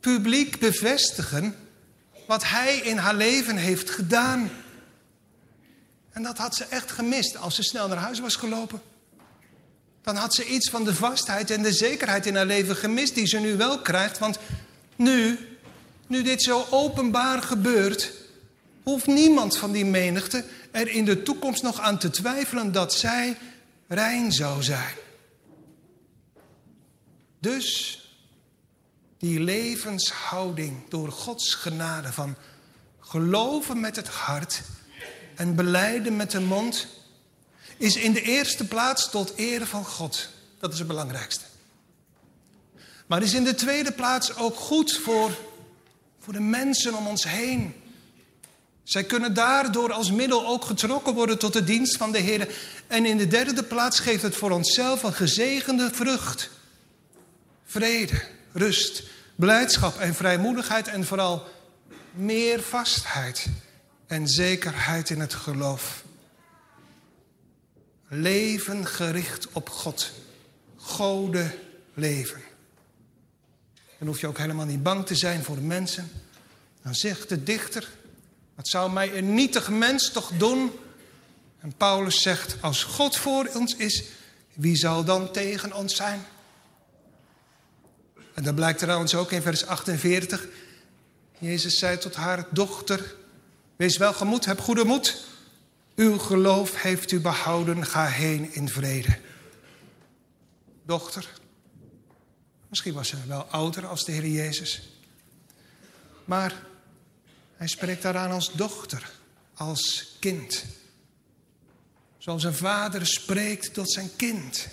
publiek 0.00 0.58
bevestigen 0.58 1.56
wat 2.26 2.44
Hij 2.44 2.76
in 2.76 2.96
haar 2.96 3.14
leven 3.14 3.56
heeft 3.56 3.90
gedaan. 3.90 4.50
En 6.10 6.22
dat 6.22 6.38
had 6.38 6.54
ze 6.54 6.64
echt 6.64 6.90
gemist 6.90 7.36
als 7.36 7.54
ze 7.54 7.62
snel 7.62 7.88
naar 7.88 7.98
huis 7.98 8.20
was 8.20 8.36
gelopen. 8.36 8.82
Dan 10.02 10.16
had 10.16 10.34
ze 10.34 10.46
iets 10.46 10.70
van 10.70 10.84
de 10.84 10.94
vastheid 10.94 11.50
en 11.50 11.62
de 11.62 11.72
zekerheid 11.72 12.26
in 12.26 12.36
haar 12.36 12.46
leven 12.46 12.76
gemist 12.76 13.14
die 13.14 13.26
ze 13.26 13.38
nu 13.38 13.56
wel 13.56 13.78
krijgt. 13.78 14.18
Want 14.18 14.38
nu 14.96 15.38
Nu 16.08 16.22
dit 16.22 16.42
zo 16.42 16.66
openbaar 16.70 17.42
gebeurt, 17.42 18.12
hoeft 18.88 19.06
niemand 19.06 19.56
van 19.56 19.72
die 19.72 19.84
menigte 19.84 20.44
er 20.70 20.88
in 20.88 21.04
de 21.04 21.22
toekomst 21.22 21.62
nog 21.62 21.80
aan 21.80 21.98
te 21.98 22.10
twijfelen 22.10 22.72
dat 22.72 22.94
zij 22.94 23.36
rein 23.88 24.32
zou 24.32 24.62
zijn. 24.62 24.94
Dus 27.38 27.98
die 29.18 29.40
levenshouding 29.40 30.88
door 30.88 31.12
Gods 31.12 31.54
genade 31.54 32.12
van 32.12 32.36
geloven 33.00 33.80
met 33.80 33.96
het 33.96 34.08
hart 34.08 34.62
en 35.34 35.54
beleiden 35.54 36.16
met 36.16 36.30
de 36.30 36.40
mond, 36.40 36.86
is 37.76 37.96
in 37.96 38.12
de 38.12 38.22
eerste 38.22 38.66
plaats 38.66 39.10
tot 39.10 39.34
ere 39.34 39.66
van 39.66 39.84
God. 39.84 40.28
Dat 40.58 40.72
is 40.72 40.78
het 40.78 40.88
belangrijkste. 40.88 41.44
Maar 43.06 43.22
is 43.22 43.34
in 43.34 43.44
de 43.44 43.54
tweede 43.54 43.92
plaats 43.92 44.36
ook 44.36 44.56
goed 44.56 44.92
voor, 44.92 45.38
voor 46.18 46.32
de 46.32 46.40
mensen 46.40 46.94
om 46.94 47.06
ons 47.06 47.24
heen. 47.24 47.74
Zij 48.88 49.04
kunnen 49.04 49.34
daardoor 49.34 49.92
als 49.92 50.10
middel 50.10 50.46
ook 50.46 50.64
getrokken 50.64 51.14
worden 51.14 51.38
tot 51.38 51.52
de 51.52 51.64
dienst 51.64 51.96
van 51.96 52.12
de 52.12 52.18
Heer. 52.18 52.54
En 52.86 53.06
in 53.06 53.16
de 53.16 53.26
derde 53.26 53.62
plaats 53.62 54.00
geeft 54.00 54.22
het 54.22 54.36
voor 54.36 54.50
onszelf 54.50 55.02
een 55.02 55.12
gezegende 55.12 55.90
vrucht. 55.92 56.50
Vrede, 57.64 58.22
rust, 58.52 59.02
blijdschap 59.36 59.98
en 59.98 60.14
vrijmoedigheid 60.14 60.88
en 60.88 61.04
vooral 61.04 61.46
meer 62.12 62.62
vastheid 62.62 63.46
en 64.06 64.28
zekerheid 64.28 65.10
in 65.10 65.20
het 65.20 65.34
geloof. 65.34 66.04
Leven 68.08 68.86
gericht 68.86 69.48
op 69.52 69.68
God. 69.68 70.10
Gode 70.76 71.54
leven. 71.94 72.40
Dan 73.98 74.08
hoef 74.08 74.20
je 74.20 74.26
ook 74.26 74.38
helemaal 74.38 74.66
niet 74.66 74.82
bang 74.82 75.06
te 75.06 75.14
zijn 75.14 75.44
voor 75.44 75.58
mensen. 75.58 76.10
Dan 76.82 76.94
zegt 76.94 77.28
de 77.28 77.42
dichter, 77.42 77.88
wat 78.58 78.68
zou 78.68 78.92
mij 78.92 79.16
een 79.16 79.34
nietig 79.34 79.68
mens 79.68 80.10
toch 80.10 80.30
doen? 80.36 80.72
En 81.58 81.72
Paulus 81.76 82.22
zegt, 82.22 82.56
als 82.60 82.84
God 82.84 83.16
voor 83.16 83.50
ons 83.54 83.76
is, 83.76 84.04
wie 84.54 84.76
zal 84.76 85.04
dan 85.04 85.32
tegen 85.32 85.72
ons 85.72 85.96
zijn? 85.96 86.26
En 88.34 88.42
dat 88.42 88.54
blijkt 88.54 88.78
trouwens 88.78 89.14
ook 89.14 89.32
in 89.32 89.42
vers 89.42 89.66
48. 89.66 90.46
Jezus 91.38 91.78
zei 91.78 91.98
tot 91.98 92.14
haar 92.14 92.46
dochter, 92.50 93.14
wees 93.76 93.96
welgemoed, 93.96 94.44
heb 94.44 94.60
goede 94.60 94.84
moed. 94.84 95.24
Uw 95.96 96.18
geloof 96.18 96.82
heeft 96.82 97.12
u 97.12 97.20
behouden, 97.20 97.86
ga 97.86 98.06
heen 98.06 98.54
in 98.54 98.68
vrede. 98.68 99.18
Dochter, 100.86 101.28
misschien 102.68 102.94
was 102.94 103.08
ze 103.08 103.16
wel 103.26 103.42
ouder 103.42 103.86
als 103.86 104.04
de 104.04 104.12
Heer 104.12 104.26
Jezus. 104.26 104.88
Maar 106.24 106.66
hij 107.58 107.66
spreekt 107.66 108.02
daaraan 108.02 108.30
als 108.30 108.52
dochter, 108.52 109.10
als 109.54 110.14
kind. 110.18 110.64
Zoals 112.18 112.44
een 112.44 112.54
vader 112.54 113.06
spreekt 113.06 113.74
tot 113.74 113.92
zijn 113.92 114.10
kind. 114.16 114.68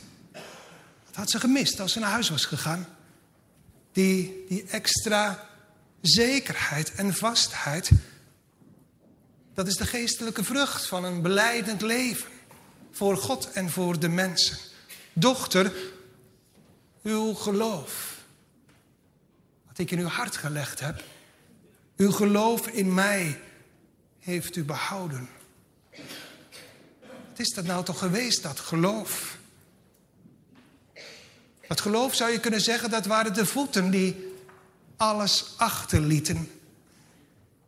Dat 1.05 1.15
had 1.15 1.29
ze 1.29 1.39
gemist 1.39 1.79
als 1.79 1.91
ze 1.91 1.99
naar 1.99 2.11
huis 2.11 2.29
was 2.29 2.45
gegaan. 2.45 2.87
Die, 3.91 4.45
die 4.47 4.65
extra 4.69 5.49
zekerheid 6.01 6.95
en 6.95 7.13
vastheid. 7.13 7.91
Dat 9.53 9.67
is 9.67 9.75
de 9.75 9.85
geestelijke 9.85 10.43
vrucht 10.43 10.85
van 10.85 11.03
een 11.03 11.21
beleidend 11.21 11.81
leven. 11.81 12.31
Voor 12.91 13.17
God 13.17 13.51
en 13.51 13.69
voor 13.69 13.99
de 13.99 14.09
mensen. 14.09 14.57
Dochter, 15.13 15.73
uw 17.03 17.33
geloof. 17.33 18.17
Wat 19.67 19.77
ik 19.77 19.91
in 19.91 19.99
uw 19.99 20.07
hart 20.07 20.35
gelegd 20.37 20.79
heb. 20.79 21.03
Uw 21.97 22.11
geloof 22.11 22.67
in 22.67 22.93
mij 22.93 23.39
heeft 24.19 24.55
u 24.55 24.63
behouden. 24.63 25.29
Wat 26.99 27.39
is 27.39 27.53
dat 27.53 27.65
nou 27.65 27.83
toch 27.83 27.99
geweest, 27.99 28.43
dat 28.43 28.59
geloof? 28.59 29.37
Dat 31.67 31.81
geloof 31.81 32.15
zou 32.15 32.31
je 32.31 32.39
kunnen 32.39 32.61
zeggen, 32.61 32.89
dat 32.89 33.05
waren 33.05 33.33
de 33.33 33.45
voeten 33.45 33.91
die 33.91 34.33
alles 34.97 35.53
achterlieten 35.57 36.49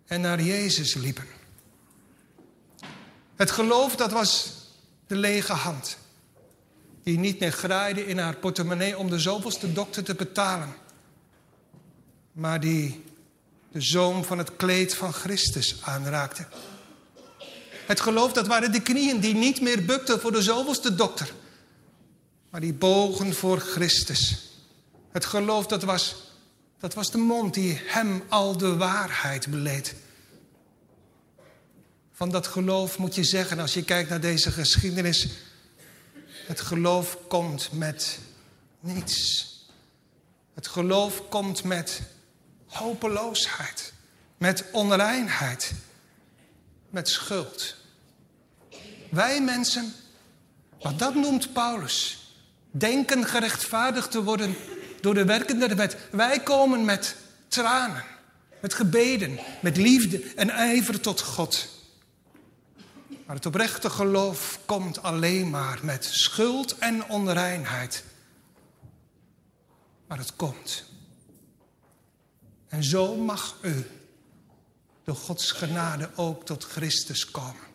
en 0.06 0.22
naar 0.22 0.42
Jezus 0.42 0.94
liepen. 0.94 1.26
Het 3.36 3.52
geloof, 3.52 3.96
dat 3.96 4.12
was 4.12 4.54
de 5.08 5.16
lege 5.16 5.54
hand. 5.54 5.98
Die 7.04 7.20
niet 7.20 7.40
meer 7.40 7.52
graaide 7.52 8.06
in 8.06 8.18
haar 8.18 8.36
portemonnee 8.36 8.98
om 8.98 9.10
de 9.10 9.20
zoveelste 9.20 9.74
dokter 9.74 10.04
te 10.04 10.16
betalen. 10.16 10.76
Maar 12.32 12.60
die 12.60 13.04
de 13.78 13.84
zoom 13.84 14.24
van 14.24 14.38
het 14.38 14.56
kleed 14.56 14.96
van 14.96 15.14
Christus 15.14 15.76
aanraakte. 15.82 16.46
Het 17.86 18.00
geloof, 18.00 18.34
dat 18.34 18.48
waren 18.48 18.72
de 18.72 18.82
knieën 18.82 19.20
die 19.20 19.36
niet 19.36 19.62
meer 19.62 19.86
bukten 19.86 20.20
voor 20.20 20.32
de 20.32 20.42
zoveelste 20.42 20.96
dokter 20.96 21.32
maar 22.50 22.62
die 22.62 22.74
bogen 22.74 23.34
voor 23.34 23.60
Christus. 23.60 24.50
Het 25.12 25.26
geloof, 25.26 25.68
dat 25.68 25.84
was, 25.84 26.16
dat 26.80 26.94
was 26.94 27.12
de 27.12 27.18
mond 27.18 27.54
die 27.54 27.82
hem 27.86 28.24
al 28.30 28.58
de 28.58 28.76
waarheid 28.76 29.48
beleed. 29.48 29.96
Van 32.14 32.30
dat 32.30 32.48
geloof 32.48 32.98
moet 32.98 33.16
je 33.16 33.24
zeggen, 33.24 33.60
als 33.60 33.74
je 33.74 33.84
kijkt 33.84 34.10
naar 34.10 34.22
deze 34.22 34.52
geschiedenis... 34.52 35.28
het 36.26 36.62
geloof 36.62 37.18
komt 37.28 37.70
met 37.72 38.20
niets. 38.80 39.46
Het 40.54 40.68
geloof 40.68 41.30
komt 41.30 41.64
met 41.64 42.02
hopeloosheid, 42.78 43.94
met 44.38 44.64
onreinheid, 44.72 45.74
met 46.90 47.10
schuld. 47.10 47.76
Wij 49.10 49.42
mensen, 49.42 49.94
wat 50.82 51.00
dat 51.00 51.16
noemt 51.16 51.54
Paulus, 51.54 52.28
denken 52.72 53.26
gerechtvaardigd 53.26 54.12
te 54.12 54.24
worden 54.24 54.56
door 55.02 55.14
de 55.14 55.26
werken 55.26 55.60
der 55.60 55.76
wet. 55.76 55.98
Wij 56.12 56.40
komen 56.40 56.86
met 56.86 57.16
tranen, 57.48 58.04
met 58.62 58.74
gebeden, 58.74 59.40
met 59.62 59.78
liefde 59.78 60.34
en 60.36 60.50
ijver 60.50 61.00
tot 61.00 61.22
God. 61.22 61.76
Maar 63.26 63.36
het 63.36 63.46
oprechte 63.46 63.90
geloof 63.90 64.60
komt 64.66 65.02
alleen 65.02 65.50
maar 65.50 65.80
met 65.82 66.06
schuld 66.06 66.78
en 66.78 67.10
onreinheid. 67.10 68.04
Maar 70.08 70.18
het 70.18 70.36
komt. 70.36 70.87
En 72.68 72.84
zo 72.84 73.16
mag 73.16 73.58
u 73.62 73.88
door 75.04 75.16
Gods 75.16 75.52
genade 75.52 76.10
ook 76.16 76.46
tot 76.46 76.64
Christus 76.64 77.32
komen. 77.32 77.66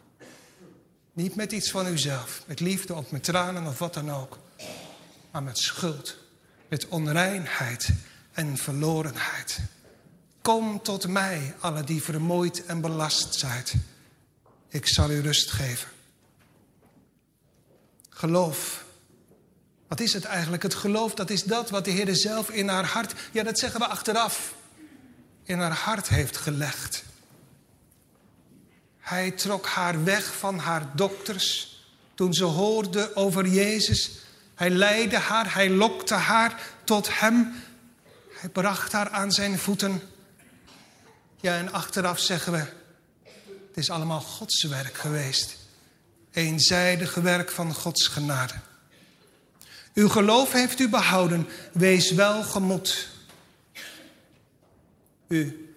Niet 1.13 1.35
met 1.35 1.53
iets 1.53 1.71
van 1.71 1.87
uzelf, 1.87 2.43
met 2.47 2.61
liefde 2.61 2.95
of 2.95 3.11
met 3.11 3.25
tranen 3.25 3.67
of 3.67 3.79
wat 3.79 3.95
dan 3.95 4.11
ook 4.11 4.39
maar 5.33 5.43
met 5.43 5.59
schuld, 5.59 6.17
met 6.69 6.89
onreinheid 6.89 7.89
en 8.33 8.57
verlorenheid. 8.57 9.59
Kom 10.43 10.83
tot 10.83 11.09
mij, 11.09 11.55
alle 11.61 11.85
die 11.85 12.03
vermoeid 12.03 12.65
en 12.67 12.81
belast 12.81 13.35
zijn. 13.35 13.65
Ik 14.69 14.89
zal 14.89 15.11
u 15.11 15.21
rust 15.21 15.51
geven. 15.51 15.89
Geloof. 18.09 18.85
Wat 19.89 20.01
is 20.01 20.13
het 20.13 20.25
eigenlijk? 20.25 20.63
Het 20.63 20.75
geloof, 20.75 21.15
dat 21.15 21.31
is 21.31 21.45
dat 21.45 21.71
wat 21.71 21.85
de 21.85 21.91
Heer 21.91 22.15
zelf 22.17 22.51
in 22.51 22.69
haar 22.69 22.87
hart, 22.87 23.15
ja 23.33 23.43
dat 23.43 23.59
zeggen 23.59 23.81
we 23.81 23.87
achteraf, 23.87 24.55
in 25.45 25.59
haar 25.59 25.73
hart 25.73 26.09
heeft 26.09 26.37
gelegd. 26.37 27.05
Hij 28.99 29.31
trok 29.31 29.67
haar 29.67 30.05
weg 30.05 30.37
van 30.37 30.59
haar 30.59 30.87
dokters 30.95 31.77
toen 32.15 32.35
ze 32.35 32.45
hoorde 32.45 33.17
over 33.17 33.47
Jezus 33.47 34.23
hij 34.63 34.71
leidde 34.71 35.19
haar, 35.19 35.55
hij 35.55 35.71
lokte 35.71 36.15
haar 36.15 36.61
tot 36.85 37.19
hem. 37.19 37.55
Hij 38.33 38.49
bracht 38.49 38.93
haar 38.93 39.11
aan 39.11 39.33
zijn 39.33 39.59
voeten. 39.59 40.03
Ja, 41.41 41.57
en 41.57 41.73
achteraf 41.73 42.19
zeggen 42.19 42.53
we, 42.53 42.59
het 43.69 43.77
is 43.77 43.91
allemaal 43.91 44.21
Gods 44.21 44.63
werk 44.63 44.95
geweest. 44.95 45.57
Eenzijdige 46.33 47.21
werk 47.21 47.51
van 47.51 47.75
Gods 47.75 48.07
genade. 48.07 48.55
Uw 49.95 50.09
geloof 50.09 50.53
heeft 50.53 50.81
u 50.81 50.89
behouden, 50.89 51.49
wees 51.73 52.11
welgemoed. 52.11 53.09
U, 55.33 55.75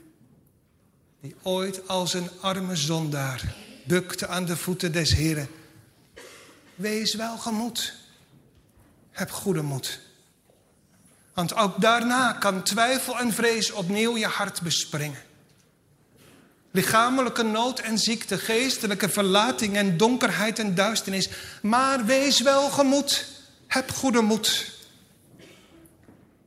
die 1.22 1.36
ooit 1.42 1.88
als 1.88 2.14
een 2.14 2.30
arme 2.42 2.76
zondaar 2.76 3.56
bukte 3.84 4.28
aan 4.28 4.46
de 4.46 4.58
voeten 4.58 4.92
des 4.92 5.14
Heren, 5.14 5.48
wees 6.76 7.14
welgemoed. 7.14 7.94
Heb 9.12 9.32
goede 9.32 9.62
moed. 9.62 10.00
Want 11.34 11.56
ook 11.56 11.82
daarna 11.82 12.32
kan 12.32 12.64
twijfel 12.64 13.20
en 13.20 13.34
vrees 13.34 13.72
opnieuw 13.72 14.18
je 14.18 14.26
hart 14.26 14.62
bespringen. 14.62 15.24
Lichamelijke 16.72 17.44
nood 17.44 17.80
en 17.80 17.98
ziekte, 17.98 18.38
geestelijke 18.38 19.10
verlating 19.10 19.76
en 19.76 19.98
donkerheid 19.98 20.60
en 20.60 20.76
duisternis. 20.76 21.30
Maar 21.62 22.06
wees 22.06 22.42
wel 22.42 22.70
gemoed. 22.70 23.28
Heb 23.68 23.92
goede 23.92 24.22
moed. 24.22 24.72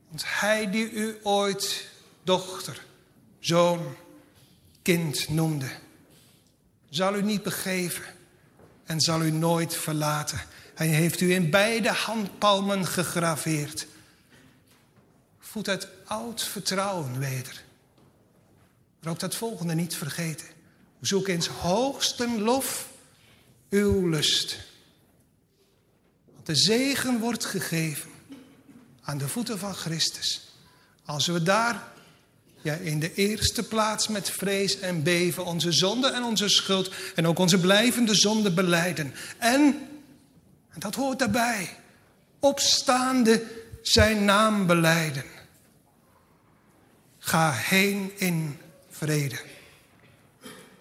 Want 0.09 0.23
hij 0.25 0.69
die 0.71 0.91
u 0.91 1.17
ooit, 1.23 1.87
dochter, 2.23 2.87
zoon, 3.39 3.95
kind 4.81 5.29
noemde, 5.29 5.69
zal 6.89 7.15
u 7.15 7.21
niet 7.21 7.43
begeven 7.43 8.03
en 8.83 9.01
zal 9.01 9.21
u 9.21 9.31
nooit 9.31 9.75
verlaten. 9.75 10.41
Hij 10.75 10.87
heeft 10.87 11.21
u 11.21 11.33
in 11.33 11.49
beide 11.49 11.89
handpalmen 11.91 12.85
gegraveerd. 12.85 13.87
Voed 15.39 15.65
het 15.65 15.87
oud 16.05 16.43
vertrouwen 16.43 17.19
weder. 17.19 17.63
Maar 18.99 19.11
ook 19.11 19.19
dat 19.19 19.35
volgende 19.35 19.75
niet 19.75 19.95
vergeten. 19.95 20.47
Zoek 21.01 21.27
eens 21.27 21.47
hoogsten 21.47 22.41
lof 22.41 22.89
uw 23.69 24.09
lust. 24.09 24.57
Want 26.33 26.45
de 26.45 26.55
zegen 26.55 27.19
wordt 27.19 27.45
gegeven 27.45 28.09
aan 29.01 29.17
de 29.17 29.27
voeten 29.27 29.59
van 29.59 29.73
Christus. 29.73 30.49
Als 31.05 31.27
we 31.27 31.43
daar 31.43 31.91
ja, 32.61 32.73
in 32.73 32.99
de 32.99 33.13
eerste 33.13 33.63
plaats 33.63 34.07
met 34.07 34.29
vrees 34.29 34.79
en 34.79 35.03
beven 35.03 35.45
onze 35.45 35.71
zonde 35.71 36.07
en 36.07 36.23
onze 36.23 36.49
schuld 36.49 36.91
en 37.15 37.27
ook 37.27 37.39
onze 37.39 37.59
blijvende 37.59 38.15
zonde 38.15 38.51
beleiden. 38.51 39.13
En, 39.37 39.87
en 40.69 40.79
dat 40.79 40.95
hoort 40.95 41.19
daarbij, 41.19 41.77
opstaande 42.39 43.43
zijn 43.81 44.25
naam 44.25 44.65
beleiden. 44.65 45.23
Ga 47.19 47.51
heen 47.51 48.11
in 48.15 48.57
vrede. 48.89 49.39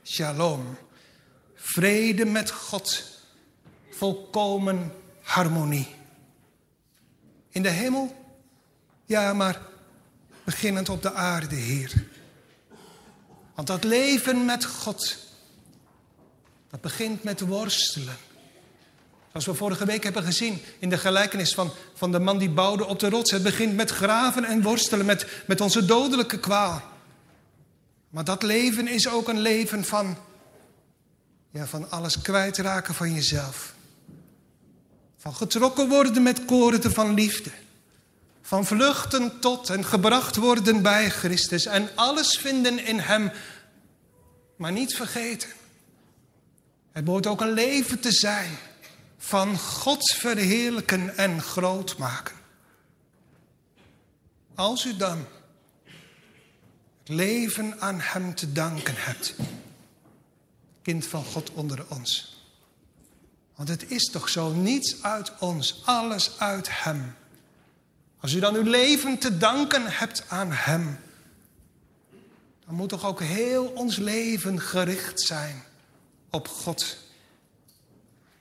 Shalom. 0.05 0.77
Vrede 1.55 2.25
met 2.25 2.51
God. 2.51 3.05
Volkomen 3.91 4.93
harmonie. 5.23 5.89
In 7.49 7.63
de 7.63 7.69
hemel? 7.69 8.17
Ja, 9.07 9.33
maar 9.33 9.68
beginnend 10.49 10.89
op 10.89 11.03
de 11.03 11.13
aarde, 11.13 11.55
Heer. 11.55 11.93
Want 13.55 13.67
dat 13.67 13.85
leven 13.85 14.45
met 14.45 14.65
God, 14.65 15.17
dat 16.71 16.81
begint 16.81 17.23
met 17.23 17.41
worstelen. 17.41 18.17
Zoals 19.31 19.47
we 19.47 19.55
vorige 19.55 19.85
week 19.85 20.03
hebben 20.03 20.23
gezien 20.23 20.63
in 20.79 20.89
de 20.89 20.99
gelijkenis 20.99 21.55
van, 21.55 21.73
van 21.95 22.13
de 22.13 22.19
man 22.19 22.39
die 22.39 22.51
bouwde 22.51 22.87
op 22.87 22.99
de 22.99 23.09
rots. 23.09 23.31
Het 23.31 23.43
begint 23.43 23.75
met 23.75 23.91
graven 23.91 24.45
en 24.45 24.63
worstelen, 24.63 25.07
met, 25.07 25.27
met 25.47 25.61
onze 25.61 25.85
dodelijke 25.85 26.41
kwaal. 26.41 26.83
Maar 28.11 28.25
dat 28.25 28.43
leven 28.43 28.89
is 28.89 29.09
ook 29.09 29.29
een 29.29 29.41
leven 29.41 29.85
van, 29.85 30.17
ja, 31.51 31.67
van 31.67 31.91
alles 31.91 32.21
kwijtraken 32.21 32.95
van 32.95 33.15
jezelf. 33.15 33.75
Van 35.17 35.35
getrokken 35.35 35.89
worden 35.89 36.23
met 36.23 36.45
koorden 36.45 36.93
van 36.93 37.15
liefde. 37.15 37.51
Van 38.49 38.67
vluchten 38.67 39.41
tot 39.41 39.71
en 39.71 39.85
gebracht 39.85 40.37
worden 40.37 40.83
bij 40.83 41.11
Christus. 41.11 41.67
En 41.67 41.89
alles 41.95 42.39
vinden 42.39 42.85
in 42.85 42.99
Hem. 42.99 43.31
Maar 44.57 44.73
niet 44.73 44.95
vergeten. 44.95 45.49
Het 46.93 47.05
moet 47.05 47.27
ook 47.27 47.41
een 47.41 47.53
leven 47.53 48.01
te 48.01 48.13
zijn 48.13 48.59
van 49.19 49.59
God 49.59 50.13
verheerlijken 50.13 51.17
en 51.17 51.43
groot 51.43 51.99
maken. 51.99 52.37
Als 54.55 54.85
u 54.85 54.97
dan 54.97 55.27
het 56.99 57.09
leven 57.09 57.81
aan 57.81 58.01
Hem 58.01 58.35
te 58.35 58.53
danken 58.53 58.95
hebt, 58.97 59.35
kind 60.83 61.07
van 61.07 61.25
God 61.25 61.51
onder 61.51 61.85
ons. 61.89 62.37
Want 63.55 63.69
het 63.69 63.91
is 63.91 64.05
toch 64.05 64.29
zo, 64.29 64.53
niets 64.53 65.03
uit 65.03 65.39
ons, 65.39 65.83
alles 65.85 66.39
uit 66.39 66.83
Hem. 66.83 67.17
Als 68.21 68.33
u 68.33 68.41
dan 68.41 68.55
uw 68.55 68.71
leven 68.71 69.19
te 69.19 69.37
danken 69.37 69.83
hebt 69.87 70.25
aan 70.29 70.53
Hem, 70.53 70.99
dan 72.67 72.75
moet 72.75 72.89
toch 72.89 73.07
ook 73.07 73.21
heel 73.21 73.65
ons 73.65 73.97
leven 73.97 74.61
gericht 74.61 75.21
zijn 75.21 75.63
op 76.31 76.49
God. 76.49 76.97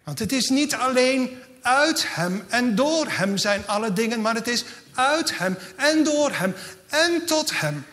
Want 0.03 0.19
het 0.19 0.31
is 0.31 0.49
niet 0.49 0.73
alleen 0.73 1.37
uit 1.61 2.15
Hem 2.15 2.43
en 2.47 2.75
door 2.75 3.05
Hem 3.09 3.37
zijn 3.37 3.67
alle 3.67 3.93
dingen, 3.93 4.21
maar 4.21 4.35
het 4.35 4.47
is 4.47 4.65
uit 4.93 5.37
Hem 5.37 5.57
en 5.75 6.03
door 6.03 6.31
Hem 6.31 6.55
en 6.87 7.25
tot 7.25 7.59
Hem. 7.59 7.85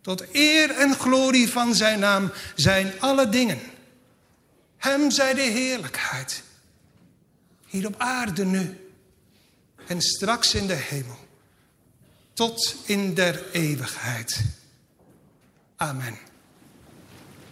Tot 0.00 0.24
eer 0.32 0.70
en 0.70 0.94
glorie 0.94 1.48
van 1.48 1.74
Zijn 1.74 1.98
naam 1.98 2.32
zijn 2.54 2.92
alle 3.00 3.28
dingen. 3.28 3.60
Hem 4.76 5.10
zij 5.10 5.34
de 5.34 5.40
heerlijkheid. 5.40 6.42
Hier 7.66 7.86
op 7.86 7.94
aarde 7.98 8.44
nu 8.44 8.90
en 9.86 10.00
straks 10.00 10.54
in 10.54 10.66
de 10.66 10.74
hemel. 10.74 11.19
Tot 12.40 12.74
in 12.86 13.14
der 13.14 13.34
eeuwigheid. 13.52 14.44
Amen. 15.76 16.29